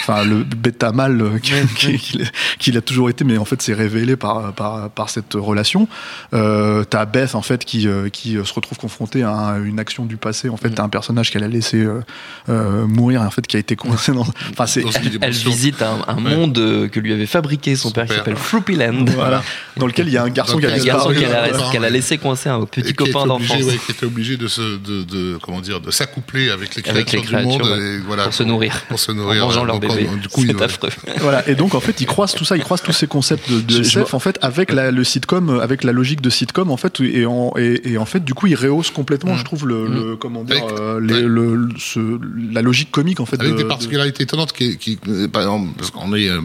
enfin, 0.00 0.22
le 0.24 0.44
bêta 0.44 0.91
mâle 0.92 1.20
euh, 1.20 1.38
qui- 1.40 1.52
qui- 1.76 1.98
qu'il 1.98 2.30
qu'il 2.58 2.76
a 2.76 2.80
toujours 2.80 3.10
été, 3.10 3.24
mais 3.24 3.38
en 3.38 3.44
fait, 3.44 3.60
c'est 3.60 3.74
révélé 3.74 4.14
par, 4.16 4.52
par, 4.52 4.88
par 4.90 5.10
cette 5.10 5.34
relation. 5.34 5.88
Euh, 6.34 6.84
T'as 6.84 7.04
Beth 7.06 7.34
en 7.34 7.42
fait 7.42 7.64
qui, 7.64 7.88
euh, 7.88 8.08
qui 8.08 8.36
euh, 8.36 8.44
se 8.44 8.52
retrouve 8.54 8.78
confrontée 8.78 9.22
à 9.24 9.56
une 9.64 9.78
action 9.80 10.04
du 10.04 10.16
passé. 10.16 10.48
En 10.48 10.56
fait, 10.56 10.68
Mm. 10.70 10.74
t'as 10.74 10.82
un 10.84 10.88
personnage 10.88 11.30
qu'elle 11.30 11.44
a 11.44 11.48
laissé 11.48 11.78
euh, 11.78 12.00
euh, 12.48 12.86
mourir 12.86 13.22
en 13.22 13.30
fait 13.30 13.46
qui 13.46 13.56
a 13.56 13.60
été 13.60 13.74
coincé 13.76 14.12
dans. 14.12 14.26
Enfin, 14.52 14.66
c'est 14.66 14.82
Elle, 14.82 15.18
elle 15.20 15.32
visite 15.32 15.82
un, 15.82 15.98
un 16.06 16.16
Ouais. 16.22 16.36
monde 16.36 16.88
que 16.90 17.00
lui 17.00 17.12
avait 17.12 17.26
fabriqué 17.26 17.74
son, 17.74 17.88
Son 17.88 17.94
père, 17.94 18.06
qui 18.06 18.14
s'appelle 18.14 18.36
Floopyland. 18.36 19.04
voilà, 19.14 19.42
dans 19.76 19.86
lequel 19.86 20.06
il 20.08 20.12
y 20.14 20.16
a 20.16 20.22
un 20.22 20.28
garçon 20.28 20.58
qu'elle 20.58 20.72
a, 20.72 21.70
qu'elle 21.72 21.84
a 21.84 21.90
laissé 21.90 22.18
coincer 22.18 22.48
un 22.48 22.62
Et 22.62 22.66
petit 22.66 22.94
copain 22.94 23.26
d'enfance 23.26 23.62
ouais, 23.62 23.78
qui 23.84 23.92
était 23.92 24.06
obligé 24.06 24.36
de 24.36 24.46
se, 24.46 24.60
de, 24.78 25.02
de- 25.02 25.38
comment 25.42 25.60
dire, 25.60 25.80
de 25.80 25.90
s'accoupler 25.90 26.50
avec 26.50 26.74
les 26.76 26.88
Avec 26.88 27.12
les 27.12 27.20
créatures 27.22 27.38
du 27.40 27.44
monde, 27.46 27.60
créatures, 27.62 27.76
ouais. 27.82 27.94
et 27.94 27.98
voilà, 28.00 28.24
pour 28.24 28.34
se 28.34 28.42
nourrir. 28.42 28.82
pour 28.88 28.98
se 29.00 29.10
en 29.10 29.14
nourrir, 29.14 29.44
mangeant 29.46 29.64
leur 29.64 29.80
bébé. 29.80 30.08
Du 30.20 30.28
coup, 30.28 30.42
il, 30.44 30.54
affreux. 30.84 31.12
Voilà, 31.20 31.46
et 31.48 31.54
donc 31.54 31.74
en 31.74 31.80
fait, 31.80 32.00
ils 32.00 32.06
croisent 32.06 32.34
tout 32.34 32.44
ça, 32.44 32.56
ils 32.56 32.62
croisent 32.62 32.82
tous 32.82 32.92
ces 32.92 33.06
concepts 33.06 33.50
de, 33.50 33.60
de 33.60 33.82
je 33.82 34.00
SF 34.00 34.14
en 34.14 34.18
fait 34.18 34.38
avec 34.42 34.72
la, 34.72 34.90
le 34.90 35.04
sitcom, 35.04 35.60
avec 35.60 35.84
la 35.84 35.92
logique 35.92 36.20
de 36.20 36.30
sitcom 36.30 36.70
en 36.70 36.76
fait, 36.76 37.00
et 37.00 37.26
en, 37.26 37.52
et, 37.56 37.80
et 37.92 37.98
en 37.98 38.04
fait, 38.06 38.24
du 38.24 38.34
coup, 38.34 38.46
ils 38.46 38.54
rehaussent 38.54 38.90
complètement, 38.90 39.34
Mm. 39.34 39.38
je 39.38 39.44
trouve, 39.44 39.66
le, 39.66 39.86
le- 39.86 40.16
comment 40.16 40.42
dire, 40.44 40.56
Avec- 40.64 40.78
euh, 40.80 41.00
les- 41.00 41.14
ouais. 41.14 41.20
le, 41.22 41.54
le- 41.56 41.68
ce- 41.78 42.20
la 42.52 42.62
logique 42.62 42.90
comique 42.90 43.20
en 43.20 43.26
fait. 43.26 43.40
avec 43.40 43.52
de- 43.52 43.56
des 43.58 43.62
de- 43.64 43.68
particularités 43.68 44.22
étonnantes 44.24 44.52
qui, 44.52 44.76
qui 44.78 44.98
euh, 45.08 45.28
par 45.28 45.42
exemple, 45.42 45.72
parce 45.78 45.90
qu'on 45.90 46.14
est, 46.14 46.28
euh, 46.28 46.40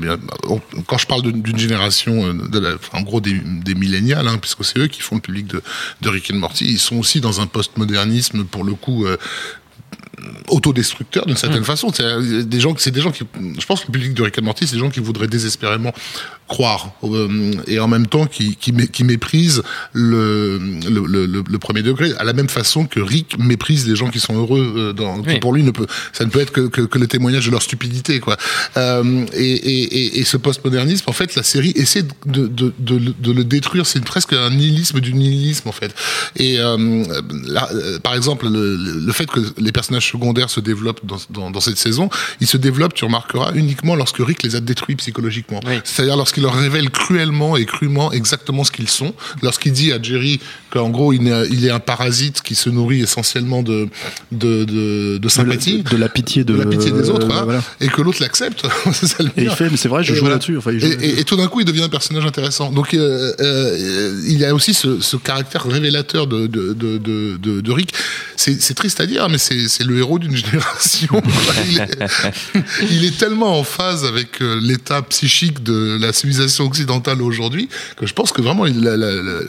quand 0.85 0.97
je 0.97 1.07
parle 1.07 1.23
d'une 1.23 1.57
génération, 1.57 2.33
de 2.33 2.59
la, 2.59 2.75
enfin, 2.75 2.99
en 2.99 3.01
gros 3.01 3.21
des, 3.21 3.33
des 3.63 3.75
millénials, 3.75 4.27
hein, 4.27 4.37
puisque 4.39 4.63
c'est 4.63 4.79
eux 4.79 4.87
qui 4.87 5.01
font 5.01 5.15
le 5.15 5.21
public 5.21 5.47
de, 5.47 5.61
de 6.01 6.09
Rick 6.09 6.31
and 6.31 6.37
Morty, 6.37 6.65
ils 6.65 6.79
sont 6.79 6.97
aussi 6.97 7.21
dans 7.21 7.41
un 7.41 7.47
postmodernisme 7.47 8.43
pour 8.45 8.63
le 8.63 8.73
coup. 8.73 9.05
euh, 9.05 9.17
autodestructeur 10.49 11.25
d'une 11.25 11.37
certaine 11.37 11.63
façon. 11.63 11.91
C'est 11.93 12.03
euh, 12.03 12.43
des 12.43 12.59
gens 12.59 12.73
c'est 12.77 12.91
des 12.91 13.01
gens 13.01 13.11
qui 13.11 13.23
je 13.59 13.65
pense 13.65 13.81
que 13.81 13.87
le 13.87 13.91
public 13.93 14.13
de 14.13 14.23
Rick 14.23 14.39
and 14.39 14.43
Morty 14.43 14.65
c'est 14.67 14.75
des 14.75 14.79
gens 14.79 14.89
qui 14.89 14.99
voudraient 14.99 15.27
désespérément 15.27 15.93
croire 16.47 16.91
euh, 17.03 17.51
et 17.67 17.79
en 17.79 17.87
même 17.87 18.07
temps 18.07 18.25
qui 18.25 18.55
qui, 18.55 18.71
mé- 18.71 18.87
qui 18.87 19.03
méprisent 19.03 19.61
le 19.93 20.57
le, 20.89 21.05
le 21.05 21.25
le- 21.25 21.43
le 21.47 21.59
premier 21.59 21.81
degré 21.83 22.13
à 22.17 22.23
la 22.23 22.33
même 22.33 22.49
façon 22.49 22.85
que 22.85 22.99
Rick 22.99 23.37
méprise 23.37 23.87
les 23.87 23.95
gens 23.95 24.09
qui 24.09 24.19
sont 24.19 24.35
heureux 24.35 24.73
euh, 24.77 24.93
dans 24.93 25.21
qui 25.21 25.39
pour 25.39 25.53
lui 25.53 25.63
ne 25.63 25.71
peut 25.71 25.87
ça 26.13 26.25
ne 26.25 26.29
peut 26.29 26.39
être 26.39 26.51
que, 26.51 26.61
que, 26.67 26.81
que 26.81 26.97
le 26.97 27.07
témoignage 27.07 27.45
de 27.45 27.51
leur 27.51 27.61
stupidité 27.61 28.19
quoi. 28.19 28.37
Euh, 28.77 29.25
et, 29.33 30.19
et, 30.19 30.23
ce 30.23 30.37
postmodernisme 30.37 31.05
en 31.09 31.13
fait 31.13 31.35
la 31.35 31.43
série 31.43 31.71
essaie 31.75 32.03
de 32.25 32.47
de, 32.47 32.73
de, 32.79 32.95
le- 32.95 33.13
de 33.19 33.31
le 33.31 33.43
détruire. 33.43 33.85
C'est 33.85 34.03
presque 34.03 34.33
un 34.33 34.49
nihilisme 34.49 34.99
du 34.99 35.13
nihilisme 35.13 35.67
en 35.69 35.71
fait. 35.71 35.93
Et 36.37 36.57
là, 36.57 37.69
par 38.03 38.13
exemple 38.15 38.47
le, 38.49 38.75
le- 38.75 38.99
le 38.99 39.13
fait 39.13 39.25
que 39.25 39.39
les 39.57 39.71
personnages 39.71 40.06
secondaires 40.07 40.49
se 40.49 40.59
développent 40.59 41.05
dans, 41.05 41.17
dans, 41.29 41.51
dans 41.51 41.59
cette 41.59 41.77
saison 41.77 42.09
ils 42.41 42.47
se 42.47 42.57
développent 42.57 42.93
tu 42.93 43.05
remarqueras 43.05 43.51
uniquement 43.53 43.95
lorsque 43.95 44.17
Rick 44.19 44.43
les 44.43 44.55
a 44.55 44.59
détruits 44.59 44.95
psychologiquement 44.95 45.59
Oui. 45.67 45.75
c'est-à-dire 45.83 46.17
lorsqu'il 46.17 46.43
leur 46.43 46.53
révèle 46.55 46.89
cruellement 46.89 47.57
et 47.57 47.65
crûment 47.65 48.11
exactement 48.11 48.63
ce 48.63 48.71
qu'ils 48.71 48.89
sont 48.89 49.13
lorsqu'il 49.41 49.71
dit 49.73 49.91
à 49.91 50.01
Jerry 50.01 50.39
qu'en 50.71 50.89
gros 50.89 51.13
il 51.13 51.27
est, 51.27 51.47
il 51.49 51.65
est 51.65 51.69
un 51.71 51.79
parasite 51.79 52.41
qui 52.41 52.55
se 52.55 52.69
nourrit 52.69 53.01
essentiellement 53.01 53.63
de 53.63 53.87
de, 54.31 54.63
de, 54.65 55.17
de 55.17 55.29
sympathie 55.29 55.83
de 55.83 55.97
la 55.97 56.09
pitié 56.09 56.43
de, 56.43 56.53
de 56.53 56.59
la 56.59 56.65
pitié 56.65 56.91
des 56.91 57.09
autres, 57.09 57.27
euh, 57.29 57.33
hein, 57.39 57.43
voilà. 57.43 57.63
et 57.79 57.87
que 57.87 58.01
l'autre 58.01 58.21
l'accepte. 58.21 58.63
le 59.19 59.25
Et 59.37 59.43
il 59.43 59.49
fait, 59.51 59.69
mais 59.69 59.77
c'est 59.77 59.87
vrai, 59.87 60.03
je 60.03 60.11
Et 60.11 60.15
joue 60.15 60.21
voilà. 60.21 60.35
là-dessus. 60.35 60.57
Enfin, 60.57 60.71
Et, 60.71 60.79
là-dessus. 60.79 61.05
et- 61.05 61.19
et 61.19 61.23
tout 61.23 61.35
d'un 61.35 61.47
coup, 61.47 61.59
il 61.61 61.65
devient 61.65 61.83
un 61.83 61.89
personnage 61.89 62.25
intéressant. 62.25 62.71
Donc, 62.71 62.93
euh, 62.93 63.33
euh, 63.39 64.21
il 64.27 64.37
y 64.37 64.45
a 64.45 64.53
aussi 64.53 64.73
ce, 64.73 64.99
ce 64.99 65.17
caractère 65.17 65.63
révélateur 65.63 66.27
de, 66.27 66.47
de, 66.47 66.73
de, 66.73 66.97
de, 66.97 67.37
de- 67.37 67.61
de 67.61 67.71
Rick. 67.71 67.93
C'est 68.35 68.73
triste 68.75 68.99
à 69.01 69.05
dire, 69.05 69.27
mais 69.29 69.37
c'est 69.37 69.67
c'est 69.67 69.83
le 69.97 70.03
héros 70.03 70.19
d'une 70.19 70.35
génération. 70.35 71.21
il, 71.69 71.79
est, 71.81 72.61
il 72.91 73.05
est 73.05 73.17
tellement 73.17 73.59
en 73.59 73.63
phase 73.63 74.05
avec 74.05 74.41
euh, 74.41 74.59
l'état 74.61 75.01
psychique 75.01 75.63
de 75.63 75.97
la 75.99 76.13
civilisation 76.13 76.65
occidentale 76.65 77.21
aujourd'hui 77.21 77.69
que 77.95 78.05
je 78.05 78.13
pense 78.13 78.31
que 78.31 78.41
vraiment, 78.41 78.65
il 78.65 78.81
la, 78.81 78.95
la- 78.97 79.11
la- 79.15 79.39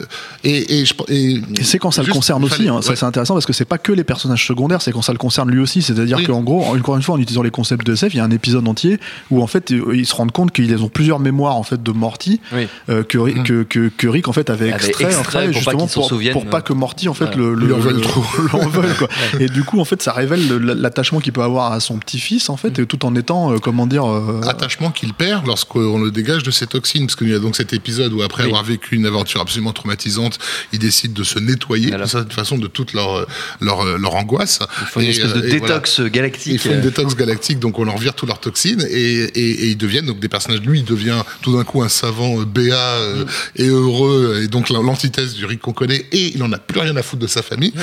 et, 0.43 0.79
et, 0.81 0.85
je- 0.85 0.93
et, 1.09 1.33
Et 1.59 1.63
c'est 1.63 1.77
quand 1.79 1.91
ça 1.91 2.03
le 2.03 2.11
concerne 2.11 2.43
aussi, 2.43 2.55
fallait- 2.55 2.69
hein, 2.69 2.81
ça 2.81 2.95
c'est 2.95 3.05
intéressant 3.05 3.33
parce 3.35 3.45
que 3.45 3.53
c'est 3.53 3.65
pas 3.65 3.77
que 3.77 3.91
les 3.91 4.03
personnages 4.03 4.45
secondaires, 4.45 4.81
c'est 4.81 4.91
quand 4.91 5.01
ça 5.01 5.11
le 5.11 5.17
concerne 5.17 5.49
lui 5.51 5.59
aussi. 5.59 5.81
C'est-à-dire 5.81 6.17
Oui. 6.17 6.25
qu'en 6.25 6.41
gros, 6.41 6.63
encore 6.75 6.95
une 6.95 7.01
fois, 7.03 7.15
en 7.15 7.19
utilisant 7.19 7.43
les 7.43 7.51
concepts 7.51 7.85
de 7.85 7.93
SF, 7.93 8.13
il 8.13 8.17
y 8.17 8.19
a 8.19 8.23
un 8.23 8.31
épisode 8.31 8.67
entier 8.67 8.99
où 9.29 9.41
en 9.43 9.47
fait 9.47 9.71
ils 9.93 10.05
se 10.05 10.15
rendent 10.15 10.31
compte 10.31 10.51
qu'ils 10.51 10.75
ont 10.83 10.89
plusieurs 10.89 11.19
mémoires 11.19 11.55
en 11.55 11.63
fait 11.63 11.81
de 11.81 11.91
Morty 11.91 12.41
Oui. 12.53 12.67
euh, 12.89 13.03
que, 13.03 13.17
Rick- 13.17 13.43
que, 13.43 13.63
que, 13.63 13.89
que 13.95 14.07
Rick 14.07 14.27
en 14.27 14.33
fait 14.33 14.49
avait 14.49 14.69
extrait, 14.69 15.05
en 15.05 15.09
extrait 15.09 15.23
fait, 15.47 15.51
pour 15.51 15.63
pas 15.63 15.71
justement 15.71 15.87
s'en 15.87 16.31
pour, 16.31 16.45
pas 16.45 16.61
que 16.61 16.73
Morty 16.73 17.07
en 17.09 17.13
fait 17.13 17.35
le, 17.35 17.53
le. 17.53 17.75
Et 19.39 19.47
du 19.47 19.63
coup 19.63 19.79
en 19.79 19.85
fait 19.85 20.01
ça 20.01 20.11
révèle 20.13 20.38
l'attachement 20.39 21.19
qu'il 21.19 21.33
peut 21.33 21.41
avoir 21.43 21.71
à 21.71 21.79
son 21.79 21.97
petit-fils 21.97 22.49
en 22.49 22.57
fait, 22.57 22.79
et 22.79 22.85
tout 22.85 23.05
en 23.05 23.15
étant 23.15 23.53
euh, 23.53 23.57
comment 23.57 23.87
dire 23.87 24.05
euh, 24.09 24.41
attachement 24.47 24.91
qu'il 24.91 25.13
perd 25.13 25.45
lorsqu'on 25.47 25.99
le 25.99 26.11
dégage 26.11 26.43
de 26.43 26.51
ses 26.51 26.67
toxines. 26.67 27.05
Parce 27.07 27.15
qu'il 27.15 27.29
y 27.29 27.33
a 27.33 27.39
donc 27.39 27.55
cet 27.55 27.73
épisode 27.73 28.13
où, 28.13 28.21
après 28.21 28.43
Oui. 28.43 28.49
avoir 28.49 28.63
vécu 28.63 28.95
une 28.95 29.05
aventure 29.05 29.41
absolument 29.41 29.73
traumatisante, 29.73 30.37
ils 30.73 30.79
décident 30.79 31.13
de 31.13 31.23
se 31.23 31.39
nettoyer 31.39 31.87
Voilà. 31.89 32.05
de 32.05 32.09
cette 32.09 32.33
façon 32.33 32.57
de 32.57 32.67
toute 32.67 32.93
leur, 32.93 33.25
leur, 33.61 33.83
leur 33.97 34.15
angoisse. 34.15 34.59
Il 34.81 34.87
faut 34.87 34.99
une 35.01 35.07
Et, 35.07 35.09
espèce 35.09 35.33
de 35.33 35.39
euh, 35.39 35.57
voilà. 35.59 35.75
détox 35.75 36.01
galactique. 36.01 36.53
Ils 36.53 36.59
font 36.59 36.71
une 36.73 36.81
détox 36.81 37.15
galactique, 37.15 37.59
donc 37.59 37.79
on 37.79 37.83
leur 37.83 37.97
vire 37.97 38.13
toutes 38.13 38.29
leurs 38.29 38.39
toxines 38.39 38.85
et, 38.89 38.95
et, 38.95 39.49
et 39.63 39.67
ils 39.69 39.77
deviennent 39.77 40.05
donc 40.05 40.19
des 40.19 40.29
personnages. 40.29 40.61
Lui, 40.61 40.79
il 40.79 40.85
devient 40.85 41.21
tout 41.41 41.55
d'un 41.55 41.63
coup 41.63 41.81
un 41.81 41.89
savant 41.89 42.39
euh, 42.41 42.45
béat 42.45 42.77
euh, 42.77 43.25
et 43.55 43.67
heureux, 43.67 44.41
et 44.43 44.47
donc 44.47 44.69
l'antithèse 44.69 45.33
du 45.33 45.45
Rick 45.45 45.61
qu'on 45.61 45.73
connaît, 45.73 46.05
et 46.11 46.33
il 46.35 46.43
en 46.43 46.51
a 46.51 46.57
plus 46.57 46.79
rien 46.79 46.95
à 46.95 47.01
foutre 47.03 47.21
de 47.21 47.27
sa 47.27 47.41
famille. 47.41 47.73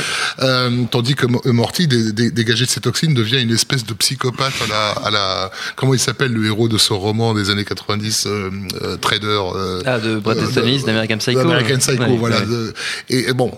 Euh, 0.40 0.85
tandis 0.90 1.14
que 1.14 1.27
Mo- 1.27 1.42
Morty, 1.45 1.87
dé- 1.87 2.12
dé- 2.12 2.31
dégagé 2.47 2.65
de 2.65 2.71
ses 2.71 2.81
toxines, 2.81 3.13
devient 3.13 3.41
une 3.43 3.51
espèce 3.53 3.85
de 3.85 3.93
psychopathe 3.95 4.55
à 4.63 4.67
la, 4.69 4.91
à 5.07 5.11
la 5.11 5.51
comment 5.75 5.95
il 5.95 5.99
s'appelle 6.01 6.33
le 6.33 6.47
héros 6.47 6.69
de 6.69 6.79
ce 6.79 6.93
roman 6.93 7.35
des 7.35 7.51
années 7.51 7.65
90, 7.65 8.27
euh, 8.27 8.51
euh, 8.83 8.97
Trader. 8.97 9.27
euh, 9.27 9.83
Ah, 9.85 9.99
de 9.99 10.21
euh, 10.25 10.45
Easton 10.47 10.63
Ellis, 10.63 10.81
de- 10.83 10.87
d'American 10.87 11.19
Psycho. 11.19 11.39
d'American 11.41 11.79
Psycho, 11.79 12.03
Ouais, 12.05 12.17
voilà. 12.17 12.39
ouais. 12.41 12.47
de- 12.47 12.75
et, 13.09 13.33
bon, 13.33 13.51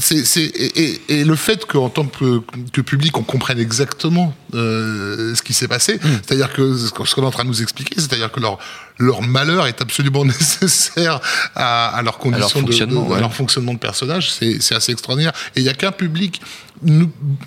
c'est, 0.00 0.24
c'est, 0.24 0.44
et, 1.08 1.24
le 1.24 1.34
fait 1.36 1.64
qu'en 1.66 1.88
tant 1.88 2.04
que, 2.06 2.40
que 2.72 2.80
public, 2.80 3.16
on 3.18 3.22
comprenne 3.24 3.58
exactement 3.58 4.32
ce 4.52 5.42
qui 5.42 5.52
s'est 5.52 5.68
passé, 5.68 5.96
Hmm. 5.96 6.08
c'est-à-dire 6.24 6.52
que 6.52 6.76
ce 6.76 6.90
qu'on 6.90 7.22
est 7.22 7.26
en 7.26 7.30
train 7.30 7.42
de 7.44 7.48
nous 7.48 7.62
expliquer, 7.62 7.94
c'est-à-dire 7.96 8.30
que 8.30 8.38
leur, 8.40 8.58
leur 8.98 9.22
malheur 9.22 9.66
est 9.66 9.80
absolument 9.82 10.24
nécessaire 10.34 11.20
à, 11.56 12.00
de- 12.02 12.40
fonctionnement, 12.42 13.02
de, 13.02 13.10
à 13.10 13.14
ouais. 13.14 13.20
leur 13.20 13.34
fonctionnement 13.34 13.74
de 13.74 13.78
personnage. 13.78 14.30
C'est 14.30 14.58
c'est 14.60 14.74
assez 14.74 14.92
extraordinaire. 14.92 15.32
Et 15.54 15.60
il 15.60 15.62
n'y 15.64 15.68
a 15.68 15.74
qu'un 15.74 15.92
public, 15.92 16.40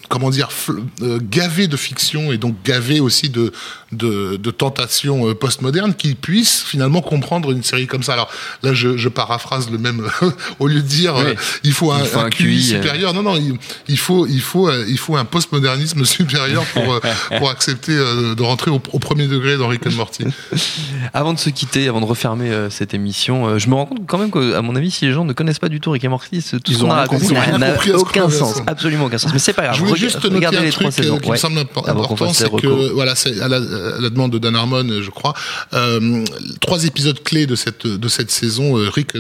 comment 0.10 0.30
dire, 0.30 0.50
fl- 0.50 0.82
euh, 1.02 1.20
gavé 1.22 1.68
de 1.68 1.78
fiction 1.78 2.32
et 2.32 2.38
donc 2.38 2.56
gavé 2.64 3.00
aussi 3.00 3.30
de, 3.30 3.52
de, 3.92 4.38
de 4.38 4.52
tentations 4.52 5.28
euh, 5.30 5.34
postmodernes 5.36 5.94
qui 5.94 6.16
puisse 6.16 6.62
finalement 6.64 7.02
comprendre 7.02 7.52
une 7.52 7.64
série 7.64 7.88
comme 7.88 8.04
ça. 8.04 8.14
Alors 8.14 8.30
là, 8.64 8.74
je, 8.74 8.98
je 8.98 9.10
paraphrase 9.10 9.70
le 9.70 9.78
même, 9.78 10.08
au 10.60 10.68
lieu 10.68 10.82
de 10.82 10.88
dire 10.88 11.16
Oui. 11.16 11.24
euh, 11.28 11.34
il 11.64 11.74
faut 11.74 11.92
un, 11.92 12.00
Il 12.02 12.08
faut 12.08 12.20
un 12.20 12.26
un 12.26 12.30
QI, 12.30 12.44
QI, 12.46 12.74
euh. 12.76 12.82
supérieur. 12.82 13.14
Non, 13.14 13.24
non, 13.24 13.36
il, 13.36 13.56
il 13.88 13.98
faut, 13.98 14.26
il 14.28 14.42
faut, 14.42 14.68
euh, 14.70 14.86
il 14.88 14.98
faut 14.98 15.16
un 15.16 15.26
postmodernisme 15.26 16.04
supérieur 16.10 16.64
pour, 16.66 16.94
euh, 16.94 17.00
pour 17.38 17.50
accepter 17.50 17.92
euh, 17.94 18.36
de 18.36 18.44
rentrer 18.44 18.72
au, 18.72 18.82
au 18.92 19.00
premier 19.00 19.28
degré 19.28 19.58
dans 19.58 19.68
Rick 19.68 19.86
and 19.88 19.92
Morty. 19.92 20.24
Avant 21.14 21.34
de 21.34 21.40
se 21.40 21.50
quitter, 21.50 21.88
avant 21.88 22.02
de 22.02 22.06
refermer 22.06 22.50
euh, 22.52 22.70
cette 22.70 22.94
émission, 22.94 23.48
euh, 23.48 23.58
je 23.60 23.70
me 23.70 23.76
rends 23.76 23.86
compte 23.86 24.06
quand 24.08 24.18
même 24.18 24.32
qu'à 24.32 24.62
mon 24.62 24.76
avis, 24.76 24.92
si 24.92 25.06
les 25.06 25.14
gens 25.14 25.26
ne 25.26 25.34
connaissent 25.34 25.60
pas 25.60 25.70
du 25.70 25.80
tout 25.80 25.92
Rick 25.92 26.04
et 26.04 26.08
Morty, 26.08 26.42
tout 26.44 26.60
Ils 26.68 26.76
ce 26.76 26.82
qu'on 26.82 26.92
a 26.92 26.96
raconté 26.96 27.34
n'a 27.34 27.76
aucun 27.96 28.30
sens, 28.30 28.62
absolument 28.68 29.06
aucun 29.06 29.18
sens. 29.20 29.32
Mais 29.34 29.40
c'est 29.40 29.54
pas 29.54 29.64
grave. 29.64 29.76
Je 29.76 29.82
voulais 29.86 30.00
juste 30.00 30.24
noter 30.26 30.46
un 30.48 30.62
les 30.62 30.72
truc 30.72 30.92
saisons. 30.92 31.16
euh, 31.16 31.20
qui 31.20 31.28
Ouais. 31.28 31.34
me 31.34 31.38
semble 31.38 31.66
qu'on 31.66 31.84
important, 31.86 32.34
c'est 32.34 32.50
que 32.50 32.92
voilà, 32.94 33.16
c'est 33.16 33.40
à 33.42 33.48
la, 33.48 33.58
à 33.58 34.00
la 34.00 34.10
demande 34.10 34.32
de 34.32 34.40
Dan 34.40 34.56
Harmon, 34.56 34.88
je 35.02 35.10
crois, 35.12 35.34
euh, 35.74 36.24
trois 36.62 36.84
épisodes 36.86 37.22
clés 37.24 37.46
de 37.46 37.56
cette 37.56 37.86
de 37.86 38.08
cette 38.08 38.32
saison, 38.32 38.78
euh, 38.78 38.90
Rick, 38.90 39.12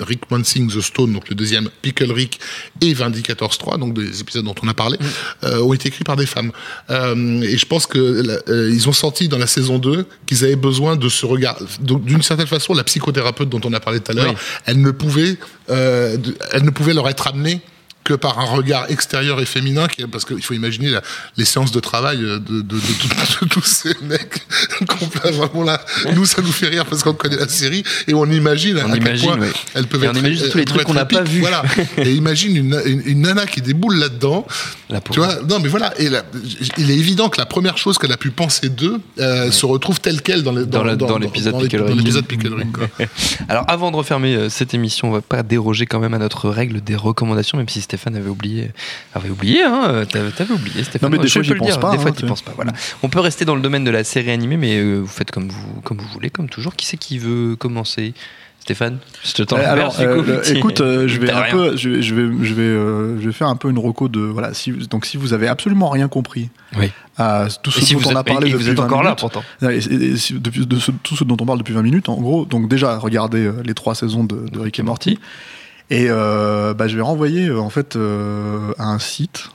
Rick 0.00 0.30
Mansing 0.30 0.70
the 0.70 0.80
Stone, 0.80 1.12
donc 1.12 1.28
le 1.28 1.34
deuxième, 1.34 1.68
Pickle 1.82 2.12
Rick 2.12 2.38
et 2.82 2.92
Vindicators 2.94 3.56
3, 3.56 3.78
donc 3.78 3.94
des 3.94 4.20
épisodes 4.20 4.44
dont 4.44 4.54
on 4.62 4.68
a 4.68 4.74
parlé, 4.74 4.98
euh, 5.44 5.60
ont 5.62 5.72
été 5.72 5.88
écrits 5.88 6.04
par 6.04 6.16
des 6.16 6.26
femmes. 6.26 6.52
Euh, 6.90 7.40
et 7.42 7.56
je 7.56 7.66
pense 7.66 7.86
que 7.86 7.98
la- 7.98 8.52
euh, 8.52 8.70
ils 8.72 8.88
ont 8.88 8.92
senti 8.92 9.28
dans 9.28 9.38
la 9.38 9.46
saison 9.46 9.78
2 9.78 10.06
qu'ils 10.26 10.44
avaient 10.44 10.56
besoin 10.56 10.96
de 10.96 11.08
se 11.08 11.24
regarder. 11.26 11.64
Donc, 11.80 12.04
D'une 12.04 12.22
certaine 12.22 12.46
façon, 12.46 12.74
la 12.74 12.84
psychothérapeute 12.84 13.48
dont 13.48 13.60
on 13.64 13.72
a 13.72 13.80
parlé 13.80 14.00
tout 14.00 14.12
à 14.12 14.14
l'heure, 14.14 14.30
Oui. 14.30 14.36
elle 14.66 14.80
ne 14.80 14.90
pouvait, 14.90 15.36
elle 15.68 16.62
ne 16.64 16.70
pouvait 16.70 16.94
leur 16.94 17.08
être 17.08 17.26
amenée 17.26 17.60
que 18.04 18.14
par 18.14 18.38
un 18.38 18.44
regard 18.44 18.90
extérieur 18.90 19.40
et 19.40 19.46
féminin, 19.46 19.86
parce 20.12 20.24
qu'il 20.24 20.42
faut 20.42 20.54
imaginer 20.54 20.90
la- 20.90 21.02
les 21.36 21.44
séances 21.44 21.72
de 21.72 21.80
travail 21.80 22.18
de, 22.18 22.38
de, 22.38 22.60
de, 22.60 22.60
de- 22.62 22.78
de 23.42 23.48
tous 23.48 23.62
ces 23.64 23.94
mecs. 24.02 24.42
vraiment 25.24 25.62
là, 25.64 25.80
nous 26.14 26.24
ça 26.26 26.42
nous 26.42 26.52
fait 26.52 26.68
rire 26.68 26.84
parce 26.86 27.02
qu'on 27.02 27.14
connaît 27.14 27.36
la 27.36 27.48
série 27.48 27.82
et 28.06 28.14
on 28.14 28.26
imagine 28.26 28.76
On 28.78 28.90
à 28.90 28.94
quel 28.94 29.02
imagine, 29.02 29.28
point 29.30 29.38
ouais. 29.40 29.52
elles 29.74 29.86
peuvent 29.86 30.04
Et 30.04 30.08
on 30.08 30.10
être. 30.12 30.18
imagine 30.18 30.48
tous 30.50 30.58
les 30.58 30.64
trucs 30.64 30.84
qu'on 30.84 30.94
n'a 30.94 31.04
pas 31.06 31.22
vus. 31.22 31.40
Voilà. 31.40 31.62
Et 31.96 32.12
imagine 32.12 32.56
une, 32.56 32.80
une, 32.84 33.02
une 33.06 33.20
nana 33.22 33.46
qui 33.46 33.60
déboule 33.62 33.96
là-dedans. 33.96 34.46
Tu 35.10 35.18
vois, 35.18 35.36
non 35.48 35.58
mais 35.60 35.68
voilà. 35.68 35.92
Et 36.00 36.08
il 36.78 36.90
est 36.90 36.96
évident 36.96 37.28
que 37.28 37.38
la 37.40 37.46
première 37.46 37.78
chose 37.78 37.98
qu'elle 37.98 38.12
a 38.12 38.16
pu 38.16 38.30
penser 38.30 38.68
d'eux 38.68 39.00
euh, 39.18 39.50
se 39.50 39.66
retrouve 39.66 40.00
telle 40.00 40.20
quelle 40.22 40.42
dans 40.42 40.52
le- 40.52 40.66
Dans 40.66 40.84
dans, 40.96 41.18
l'épisode. 41.18 41.54
Alors 43.48 43.64
avant 43.68 43.90
de 43.90 43.96
refermer 43.96 44.34
euh, 44.34 44.48
cette 44.48 44.74
émission, 44.74 45.08
on 45.08 45.12
va 45.12 45.20
pas 45.22 45.42
déroger 45.42 45.86
quand 45.86 46.00
même 46.00 46.14
à 46.14 46.18
notre 46.18 46.48
règle 46.48 46.80
des 46.80 46.96
recommandations, 46.96 47.58
même 47.58 47.68
si 47.68 47.80
Stéphane 47.94 48.16
avait 48.16 48.28
oublié. 48.28 48.70
Avait 49.14 49.30
oublié, 49.30 49.62
hein 49.62 50.04
T'avais 50.10 50.52
oublié, 50.52 50.82
Stéphane. 50.82 51.10
Non, 51.10 51.16
mais 51.16 51.22
des 51.22 51.28
fois, 51.30 51.42
j'y 51.42 51.50
le 51.50 51.56
pense 51.58 51.68
dire, 51.68 51.78
pas, 51.80 51.90
Des 51.92 51.96
hein, 51.98 52.00
fois, 52.00 52.10
tu 52.12 52.26
penses 52.26 52.42
pas. 52.42 52.52
Voilà. 52.56 52.72
On 53.04 53.08
peut 53.08 53.20
rester 53.20 53.44
dans 53.44 53.54
le 53.54 53.62
domaine 53.62 53.84
de 53.84 53.90
la 53.90 54.02
série 54.02 54.30
animée, 54.32 54.56
mais 54.56 54.76
euh, 54.78 54.98
vous 54.98 55.06
faites 55.06 55.30
comme 55.30 55.48
vous, 55.48 55.80
comme 55.82 55.98
vous 55.98 56.08
voulez, 56.08 56.30
comme 56.30 56.48
toujours. 56.48 56.74
Qui 56.74 56.86
c'est 56.86 56.96
qui 56.96 57.18
veut 57.18 57.54
commencer? 57.56 58.12
Stéphane, 58.60 58.96
je 59.22 59.32
te 59.34 59.42
tends 59.42 59.58
Euh, 59.58 59.70
alors, 59.70 59.94
coup, 59.94 60.02
euh, 60.02 60.42
écoute, 60.46 60.80
euh, 60.80 61.06
je 61.06 61.20
vais 61.20 61.26
t'as 61.26 61.36
un 61.38 61.42
rien. 61.42 61.52
peu, 61.52 61.76
je 61.76 61.90
vais, 61.90 62.00
je 62.02 62.14
vais, 62.14 62.22
je 62.44 62.54
vais, 62.54 62.62
euh, 62.62 63.20
je 63.20 63.26
vais 63.26 63.32
faire 63.32 63.48
un 63.48 63.56
peu 63.56 63.68
une 63.68 63.78
reco 63.78 64.08
de 64.08 64.20
voilà. 64.20 64.54
Si, 64.54 64.72
donc, 64.72 65.04
si 65.04 65.18
vous 65.18 65.34
avez 65.34 65.48
absolument 65.48 65.90
rien 65.90 66.08
compris 66.08 66.48
Oui. 66.78 66.90
à 67.18 67.46
tout 67.62 67.70
ce 67.70 67.80
Et 67.80 67.82
si 67.84 67.92
dont 67.92 68.00
vous 68.00 68.08
on 68.08 68.16
a 68.16 68.24
parlé 68.24 68.48
et 68.48 68.52
vous 68.52 68.58
depuis 68.60 68.70
êtes 68.70 68.78
20 68.78 68.84
encore 68.84 69.02
là 69.02 69.10
minutes, 69.10 69.20
pourtant. 69.20 69.42
et- 69.70 69.76
et- 69.76 70.16
si- 70.16 70.32
depuis 70.40 70.64
de 70.64 70.78
tout 71.02 71.14
ce 71.14 71.24
dont 71.24 71.36
on 71.38 71.44
parle 71.44 71.58
depuis 71.58 71.74
20 71.74 71.82
minutes, 71.82 72.08
en 72.08 72.14
gros, 72.18 72.46
donc 72.46 72.70
déjà 72.70 72.96
regardez 72.96 73.44
euh, 73.44 73.52
les 73.66 73.74
trois 73.74 73.94
saisons 73.94 74.24
de, 74.24 74.48
de 74.50 74.58
Rick 74.58 74.78
et 74.78 74.82
Morty. 74.82 75.18
Et 75.90 76.06
euh, 76.08 76.72
bah, 76.72 76.88
je 76.88 76.96
vais 76.96 77.02
renvoyer 77.02 77.48
euh, 77.48 77.60
en 77.60 77.68
fait 77.68 77.94
euh, 77.96 78.72
à 78.78 78.88
un 78.88 78.98
site 78.98 79.48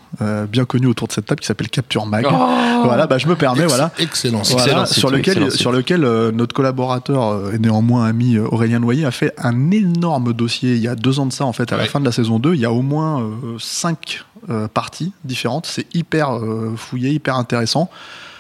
bien 0.49 0.65
connu 0.65 0.87
autour 0.87 1.07
de 1.07 1.13
cette 1.13 1.27
table 1.27 1.39
qui 1.39 1.47
s'appelle 1.47 1.69
Capture 1.69 2.05
Mag. 2.05 2.25
Oh 2.29 2.81
voilà, 2.83 3.07
bah, 3.07 3.17
je 3.17 3.27
me 3.27 3.35
permets, 3.35 3.65
voilà. 3.65 3.91
Excellent. 3.99 4.41
Voilà, 4.41 4.63
Excellent 4.63 4.85
site, 4.85 4.97
sur 4.97 5.09
lequel, 5.11 5.43
excellent 5.43 5.49
sur 5.51 5.71
lequel 5.71 6.01
notre 6.31 6.53
collaborateur 6.53 7.53
et 7.53 7.59
néanmoins 7.59 8.05
ami 8.05 8.37
Aurélien 8.37 8.79
Noyer 8.79 9.05
a 9.05 9.11
fait 9.11 9.33
un 9.37 9.71
énorme 9.71 10.33
dossier 10.33 10.73
il 10.75 10.81
y 10.81 10.89
a 10.89 10.95
deux 10.95 11.19
ans 11.19 11.25
de 11.25 11.31
ça 11.31 11.45
en 11.45 11.53
fait 11.53 11.71
à 11.71 11.77
la 11.77 11.85
fin 11.85 12.01
de 12.01 12.05
la 12.05 12.11
saison 12.11 12.37
2 12.37 12.55
il 12.55 12.59
y 12.59 12.65
a 12.65 12.71
au 12.71 12.81
moins 12.81 13.23
cinq 13.59 14.25
parties 14.73 15.13
différentes 15.23 15.67
c'est 15.67 15.85
hyper 15.95 16.37
fouillé 16.75 17.11
hyper 17.11 17.35
intéressant 17.35 17.89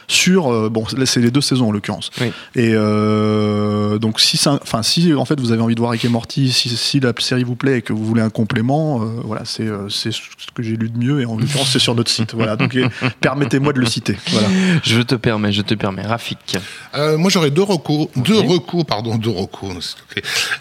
sur 0.09 0.51
euh, 0.51 0.69
bon 0.69 0.83
là, 0.97 1.05
c'est 1.05 1.21
les 1.21 1.31
deux 1.31 1.39
saisons 1.39 1.69
en 1.69 1.71
l'occurrence 1.71 2.09
Oui. 2.19 2.27
et 2.55 2.71
euh, 2.73 3.97
donc 3.99 4.19
si 4.19 4.35
ça- 4.37 4.59
enfin 4.61 4.83
si 4.83 5.13
en 5.13 5.23
fait 5.25 5.39
vous 5.39 5.51
avez 5.51 5.61
envie 5.61 5.75
de 5.75 5.79
voir 5.79 5.91
Rick 5.91 6.03
et 6.03 6.09
Morty 6.09 6.51
si, 6.51 6.67
si 6.69 6.99
la 6.99 7.13
série 7.19 7.43
vous 7.43 7.55
plaît 7.55 7.77
et 7.77 7.81
que 7.81 7.93
vous 7.93 8.03
voulez 8.03 8.21
un 8.21 8.29
complément 8.29 9.01
euh, 9.01 9.05
voilà 9.23 9.43
c'est 9.45 9.67
c'est 9.89 10.11
ce 10.11 10.19
que 10.53 10.63
j'ai 10.63 10.75
lu 10.75 10.89
de 10.89 10.97
mieux 10.97 11.21
et 11.21 11.25
en 11.25 11.37
l'occurrence 11.37 11.69
c'est 11.71 11.79
sur 11.79 11.95
notre 11.95 12.11
site 12.11 12.33
voilà 12.33 12.55
donc 12.57 12.75
permettez-moi 13.21 13.71
de 13.73 13.79
le 13.79 13.85
citer 13.85 14.17
voilà 14.31 14.47
Je 14.83 15.01
te 15.01 15.15
permets, 15.15 15.51
je 15.51 15.61
te 15.61 15.73
permets. 15.75 16.01
Rafik. 16.05 16.57
Euh, 16.95 17.17
moi, 17.17 17.29
j'aurais 17.29 17.51
deux 17.51 17.63
recours, 17.63 18.09
deux 18.15 18.39
recours, 18.39 18.85
pardon, 18.85 19.15
deux 19.17 19.29
recours. 19.29 19.73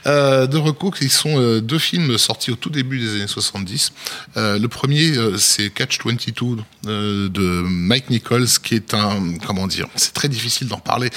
Euh, 0.07 0.47
deux 0.47 0.59
recours 0.59 0.95
qui 0.95 1.09
sont 1.09 1.39
euh, 1.41 1.61
deux 1.61 1.79
films 1.79 2.19
sortis 2.19 2.51
au 2.51 2.57
tout 2.57 2.71
début 2.71 2.99
des 2.99 3.17
années 3.17 3.27
70. 3.27 3.93
Euh, 4.37 4.59
le 4.59 4.69
premier, 4.69 5.17
euh, 5.17 5.37
c'est 5.39 5.71
Catch 5.71 5.99
22 6.05 6.63
euh, 6.89 7.29
de 7.29 7.41
Mike 7.41 8.11
Nichols, 8.11 8.47
qui 8.63 8.75
est 8.75 8.95
un, 8.95 9.35
comment 9.47 9.67
dire, 9.67 9.87
c'est 9.97 10.13
très 10.15 10.29
difficile 10.29 10.69
d'en 10.69 10.79
parler. 10.79 11.11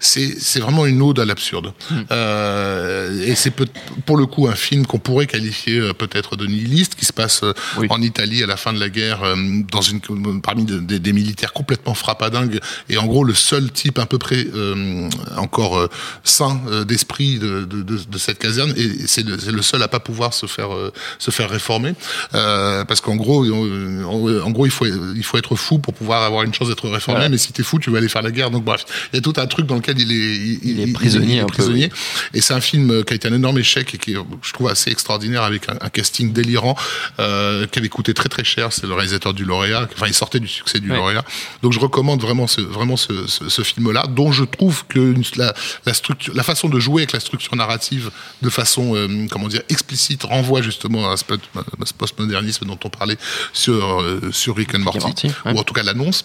C'est, 0.00 0.36
vraiment 0.60 0.86
une 0.86 1.00
ode 1.02 1.18
à 1.20 1.24
l'absurde. 1.24 1.72
Euh, 2.10 3.22
et 3.26 3.34
c'est 3.34 3.52
pour 4.06 4.16
le 4.16 4.26
coup 4.26 4.46
un 4.48 4.54
film 4.54 4.86
qu'on 4.86 4.98
pourrait 4.98 5.26
qualifier 5.26 5.78
euh, 5.78 5.92
peut-être 5.92 6.36
de 6.36 6.46
nihiliste, 6.46 6.94
qui 6.94 7.04
se 7.04 7.12
passe 7.12 7.42
Oui. 7.78 7.86
en 7.90 8.00
Italie 8.02 8.42
à 8.42 8.46
la 8.46 8.56
fin 8.56 8.72
de 8.72 8.80
la 8.80 8.88
guerre, 8.88 9.20
dans 9.70 9.80
une, 9.80 10.00
parmi 10.42 10.64
de- 10.64 10.78
des- 10.78 10.98
des 10.98 11.12
militaires 11.12 11.52
complètement 11.52 11.94
frappadingues, 11.94 12.60
et 12.88 12.96
en 12.98 13.06
gros 13.06 13.24
le 13.24 13.34
seul 13.34 13.70
type 13.70 13.98
à 13.98 14.06
peu 14.06 14.18
près 14.18 14.46
encore 15.36 15.88
sain 16.24 16.60
d'esprit 16.86 17.38
de, 17.38 18.18
cette 18.18 18.38
caserne, 18.38 18.72
et 18.76 19.06
c'est 19.06 19.24
le, 19.24 19.62
seul 19.62 19.82
à 19.82 19.88
pas 19.88 20.00
pouvoir 20.00 20.34
se 20.34 20.46
faire 20.46 20.70
se 21.18 21.30
faire 21.30 21.50
réformer, 21.50 21.94
parce 22.32 23.00
qu'en 23.00 23.16
gros, 23.16 23.44
en, 23.50 24.40
en 24.46 24.50
gros 24.50 24.66
il 24.66 24.72
faut 24.72 24.86
il 25.16 25.22
faut 25.24 25.38
être 25.38 25.54
fou 25.56 25.78
pour 25.78 25.94
pouvoir 25.94 26.22
avoir 26.22 26.42
une 26.44 26.52
chance 26.54 26.68
d'être 26.68 26.88
réformé, 26.88 27.28
mais 27.28 27.38
si 27.38 27.52
t'es 27.52 27.62
fou, 27.62 27.78
tu 27.78 27.90
vas 27.90 27.98
aller 27.98 28.08
faire 28.08 28.22
la 28.22 28.30
guerre. 28.30 28.50
Donc 28.50 28.64
bref, 28.64 28.84
il 29.12 29.16
y 29.16 29.18
a 29.18 29.22
tout 29.22 29.34
un 29.36 29.46
truc 29.46 29.66
dans 29.66 29.76
lequel 29.76 29.98
il 30.00 30.10
est 30.12 30.36
il, 30.62 30.80
Il 30.80 30.80
est 30.88 30.92
prisonnier 30.92 31.40
peu, 31.40 31.46
prisonnier. 31.46 31.90
Et 32.34 32.40
c'est 32.40 32.54
un 32.54 32.60
film 32.60 32.90
euh, 32.90 33.02
qui 33.02 33.12
a 33.12 33.16
été 33.16 33.28
un 33.28 33.34
énorme 33.34 33.58
échec 33.58 33.94
et 33.94 33.98
qui 33.98 34.12
est, 34.12 34.18
je 34.42 34.52
trouve, 34.52 34.68
assez 34.68 34.90
extraordinaire 34.90 35.42
avec 35.42 35.68
un, 35.68 35.76
un 35.80 35.88
casting 35.88 36.32
délirant 36.32 36.76
euh, 37.20 37.66
qui 37.66 37.78
avait 37.78 37.88
coûté 37.88 38.14
très 38.14 38.28
très 38.28 38.44
cher. 38.44 38.72
C'est 38.72 38.86
le 38.86 38.94
réalisateur 38.94 39.34
du 39.34 39.44
lauréat. 39.44 39.88
Enfin, 39.94 40.06
il 40.06 40.14
sortait 40.14 40.40
du 40.40 40.48
succès 40.48 40.80
du 40.80 40.90
Ouais. 40.90 40.96
lauréat. 40.96 41.24
Donc, 41.62 41.72
je 41.72 41.78
recommande 41.80 42.20
vraiment 42.20 42.46
ce, 42.46 42.60
vraiment 42.60 42.96
ce, 42.96 43.26
ce, 43.26 43.48
ce 43.48 43.62
film-là, 43.62 44.06
dont 44.08 44.32
je 44.32 44.44
trouve 44.44 44.84
que 44.86 45.14
la, 45.36 45.54
la 45.86 45.94
structure, 45.94 46.34
la 46.34 46.42
façon 46.42 46.68
de 46.68 46.78
jouer 46.80 47.02
avec 47.02 47.12
la 47.12 47.20
structure 47.20 47.54
narrative 47.56 48.10
de 48.42 48.50
façon, 48.50 48.94
euh, 48.94 49.26
comment 49.30 49.48
dire, 49.48 49.62
explicite 49.68 50.22
renvoie 50.24 50.62
justement 50.62 51.10
à 51.10 51.16
ce, 51.16 51.24
pot- 51.24 51.40
à 51.56 51.86
ce 51.86 51.92
postmodernisme 51.94 52.66
dont 52.66 52.78
on 52.84 52.90
parlait 52.90 53.16
sur 53.52 54.00
euh, 54.00 54.20
sur 54.32 54.56
Rick 54.56 54.74
and 54.74 54.80
Morty, 54.80 54.91
Ouais. 55.00 55.52
ou 55.52 55.58
en 55.58 55.64
tout 55.64 55.74
cas 55.74 55.82
l'annonce. 55.82 56.24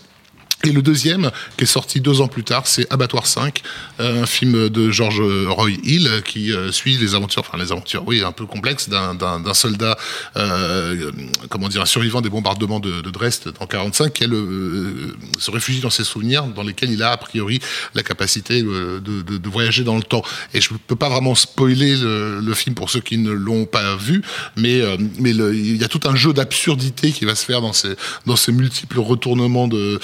Et 0.67 0.73
le 0.73 0.82
deuxième, 0.82 1.32
qui 1.56 1.63
est 1.63 1.67
sorti 1.67 2.01
deux 2.01 2.19
ans 2.19 2.27
plus 2.27 2.43
tard, 2.43 2.67
c'est 2.67 2.91
Abattoir 2.91 3.25
5, 3.25 3.62
euh, 4.01 4.23
un 4.23 4.25
film 4.25 4.67
de 4.67 4.91
George 4.91 5.21
Roy 5.47 5.77
Hill 5.82 6.21
qui 6.25 6.51
euh, 6.51 6.73
suit 6.73 6.97
les 6.97 7.15
aventures, 7.15 7.41
enfin 7.47 7.58
les 7.58 7.71
aventures, 7.71 8.03
oui, 8.06 8.21
un 8.21 8.34
peu 8.34 8.45
complexes 8.45 8.89
d'un- 8.89 9.53
soldat, 9.53 9.97
euh, 10.36 11.10
comment 11.47 11.69
dire, 11.69 11.82
un 11.82 11.86
survivant 11.86 12.19
des 12.19 12.30
bombardements 12.30 12.82
de, 12.82 12.99
de 12.99 13.10
Dresde 13.10 13.53
en 13.62 13.65
45, 13.65 14.12
qui 14.12 14.25
euh, 14.25 15.13
se 15.39 15.51
réfugie 15.51 15.80
dans 15.80 15.89
ses 15.89 16.03
souvenirs, 16.03 16.43
dans 16.47 16.63
lesquels 16.63 16.91
il 16.91 17.01
a 17.01 17.12
a 17.12 17.17
priori 17.17 17.62
la 17.95 18.03
capacité 18.03 18.62
de, 18.62 19.49
voyager 19.49 19.86
dans 19.86 19.95
le 19.95 20.03
temps. 20.03 20.21
Et 20.53 20.60
je 20.60 20.69
peux 20.86 20.97
pas 20.97 21.08
vraiment 21.08 21.34
spoiler 21.34 21.95
le, 21.95 22.53
film 22.56 22.75
pour 22.75 22.89
ceux 22.89 22.99
qui 22.99 23.17
ne 23.17 23.32
l'ont 23.32 23.65
pas 23.65 23.95
vu, 23.95 24.21
mais 24.58 24.82
il 25.17 25.77
y 25.77 25.84
a 25.86 25.88
tout 25.88 26.01
un 26.03 26.15
jeu 26.15 26.34
d'absurdité 26.34 27.12
qui 27.13 27.23
va 27.23 27.36
se 27.36 27.45
faire 27.45 27.62
dans 27.62 28.36
ces 28.36 28.51
multiples 28.51 28.99
retournements 28.99 29.69
de 29.69 29.99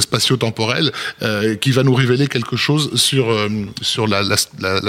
spatio-temporels 0.00 0.92
euh, 1.22 1.54
qui 1.56 1.70
va 1.72 1.82
nous 1.82 1.94
révéler 1.94 2.26
quelque 2.26 2.56
chose 2.56 2.94
sur 2.96 3.30
euh, 3.30 3.48
sur 3.82 4.06
la, 4.06 4.22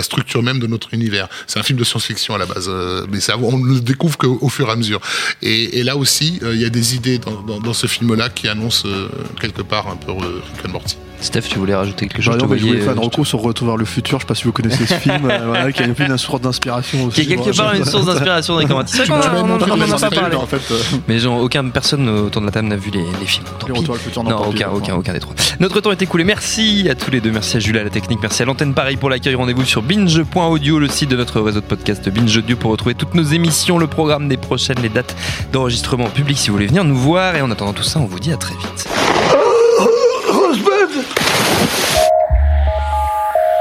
structure 0.02 0.43
même 0.43 0.60
de 0.60 0.67
notre 0.67 0.93
univers. 0.93 1.28
C'est 1.48 1.60
un 1.60 1.63
film 1.63 1.80
de 1.80 1.84
science-fiction 1.84 2.36
à 2.36 2.38
la 2.38 2.46
base, 2.46 2.67
euh, 2.70 3.06
mais 3.12 3.20
ça, 3.20 3.38
on 3.38 3.58
ne 3.58 3.74
le 3.76 3.82
découvre 3.82 4.17
qu'au 4.17 4.38
au 4.41 4.50
fur 4.50 4.67
et 4.67 4.72
à 4.72 4.76
mesure. 4.76 5.02
Et, 5.41 5.84
là 5.84 5.96
aussi, 5.96 6.39
euh, 6.43 6.56
il 6.56 6.62
y 6.62 6.65
a 6.65 6.70
des 6.70 6.96
idées 6.96 7.17
dans, 7.17 7.60
dans, 7.60 7.74
ce 7.74 7.88
film-là 7.88 8.30
qui 8.30 8.48
annoncent 8.48 8.88
euh, 8.88 9.08
quelque 9.39 9.62
part 9.62 9.88
un 9.88 9.96
peu 9.96 10.12
euh, 10.12 10.41
Rick 10.56 10.65
and 10.65 10.72
Morty. 10.72 10.98
Steph, 11.19 11.41
tu 11.49 11.58
voulais 11.58 11.75
rajouter 11.75 12.08
quelque 12.08 12.21
chose? 12.21 12.38
te 12.38 12.45
mais 12.45 12.58
je 12.58 12.65
voulais 12.65 12.82
faire 12.82 12.93
un 12.93 12.97
euh, 12.97 13.01
recours 13.01 13.25
sur 13.25 13.39
Retour 13.41 13.67
vers 13.67 13.77
le 13.77 13.86
futur. 13.86 14.19
Je 14.19 14.23
sais 14.23 14.27
pas 14.27 14.36
si 14.36 14.43
vous 14.43 14.51
connaissez 14.51 14.86
ce 14.86 14.93
film, 14.99 15.27
euh, 15.30 15.39
voilà, 15.47 15.71
qui 15.71 15.82
a 15.82 15.86
une 15.88 16.17
source 16.17 16.41
d'inspiration 16.41 17.06
aussi. 17.06 17.25
Qui 17.25 17.34
est 17.34 17.36
quelque 17.36 17.56
part 17.56 17.73
une 17.73 17.86
source 17.86 18.06
d'inspiration 18.06 18.53
dans 18.53 18.60
les 18.60 18.65
commentaires. 18.67 18.93
C'est 18.95 19.06
vrai 19.06 19.19
qu'on 19.41 19.91
a 19.93 19.99
pas 19.99 20.10
parlé. 20.10 20.36
en 20.36 20.45
fait. 20.45 20.62
euh, 20.71 20.80
Mais 21.08 21.19
genre, 21.19 21.41
aucune 21.41 21.71
personne 21.71 22.08
autour 22.08 22.41
de 22.41 22.45
la 22.47 22.51
table 22.51 22.67
n'a 22.67 22.75
vu 22.75 22.91
les, 22.91 22.99
les 23.19 23.25
films. 23.25 23.45
Tant. 23.60 23.67
Retour 23.67 23.84
vers 23.84 23.93
le 23.95 23.99
futur, 23.99 24.23
non, 24.23 24.30
Non, 24.30 24.38
pis, 24.43 24.47
aucun, 24.47 24.58
d'accord. 24.60 24.77
aucun, 24.77 24.95
aucun 24.95 25.13
des 25.13 25.19
trois. 25.19 25.34
Notre 25.60 25.82
temps 25.82 25.91
est 25.91 26.01
écoulé. 26.01 26.23
Merci 26.23 26.88
à 26.89 26.95
tous 26.95 27.10
les 27.12 27.19
deux. 27.19 27.32
Merci 27.32 27.58
à 27.58 27.60
Jules 27.60 27.77
à 27.77 27.84
la 27.84 27.89
technique. 27.89 28.19
Merci 28.21 28.43
à 28.43 28.45
l'antenne 28.45 28.73
Paris 28.73 28.95
pour 28.97 29.10
l'accueil. 29.10 29.36
Rendez-vous 29.36 29.65
sur 29.65 29.82
binge.audio, 29.82 30.80
le 30.80 30.88
site 30.88 31.10
de 31.10 31.15
notre 31.15 31.41
réseau 31.41 31.62
de 31.62 31.65
podcast 31.65 32.08
Binge 32.10 32.38
Audio 32.38 32.56
pour 32.56 32.71
retrouver 32.71 32.95
toutes 32.95 33.15
nos 33.15 33.23
émissions, 33.23 33.77
le 33.77 33.88
programme 33.88 34.27
des 34.27 34.38
prochaines, 34.38 34.80
les 34.82 34.89
dates 34.89 35.15
d'enregistrement 35.51 36.06
en 36.06 36.10
public 36.10 36.38
si 36.38 36.49
vous 36.49 36.53
voulez 36.56 36.67
venir 36.67 36.84
nous 36.84 36.95
voir. 36.97 37.36
Et 37.36 37.41
en 37.41 37.49
attendant 37.51 37.73
tout 37.73 37.84
ça, 37.84 37.99
on 37.99 38.06
vous 38.06 38.19
dit 38.19 38.32
à 38.32 38.38
très 38.38 38.53
vite. 38.56 38.88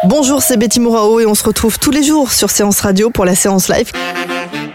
Bonjour, 0.08 0.40
c'est 0.40 0.56
Betty 0.56 0.78
Mourao 0.78 1.18
et 1.18 1.26
on 1.26 1.34
se 1.34 1.42
retrouve 1.42 1.80
tous 1.80 1.90
les 1.90 2.04
jours 2.04 2.30
sur 2.30 2.48
Séance 2.48 2.78
Radio 2.78 3.10
pour 3.10 3.24
la 3.24 3.34
séance 3.34 3.68
live. 3.68 3.90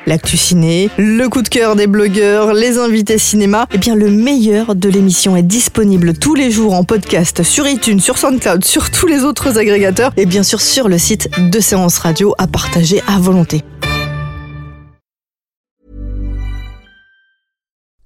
L'actu 0.06 0.36
ciné, 0.36 0.90
le 0.98 1.30
coup 1.30 1.42
de 1.42 1.48
cœur 1.48 1.78
des 1.78 1.88
blogueurs, 1.88 2.52
les 2.52 2.78
invités 2.78 3.18
cinéma, 3.18 3.66
et 3.72 3.78
bien 3.78 3.96
le 3.96 4.12
meilleur 4.12 4.76
de 4.76 4.90
l'émission 4.90 5.38
est 5.38 5.42
disponible 5.42 6.18
tous 6.18 6.36
les 6.36 6.52
jours 6.52 6.74
en 6.74 6.84
podcast 6.84 7.44
sur 7.44 7.66
iTunes, 7.66 8.02
sur 8.02 8.18
SoundCloud, 8.18 8.66
sur 8.66 8.92
tous 8.92 9.08
les 9.08 9.24
autres 9.24 9.58
agrégateurs 9.58 10.12
et 10.18 10.26
bien 10.26 10.44
sûr 10.44 10.60
sur 10.60 10.90
le 10.90 10.98
site 10.98 11.30
de 11.50 11.62
Séance 11.62 11.98
Radio 12.00 12.36
à 12.38 12.48
partager 12.48 13.02
à 13.08 13.18
volonté. 13.18 13.64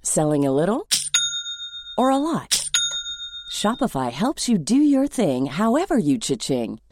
Selling 0.03 0.45
a 0.45 0.51
little 0.51 0.85
or 1.97 2.11
a 2.11 2.19
lot? 2.19 2.69
Shopify 3.51 4.11
helps 4.11 4.47
you 4.47 4.59
do 4.59 4.75
your 4.75 5.07
thing 5.07 5.47
however 5.47 5.97
you. 5.97 6.19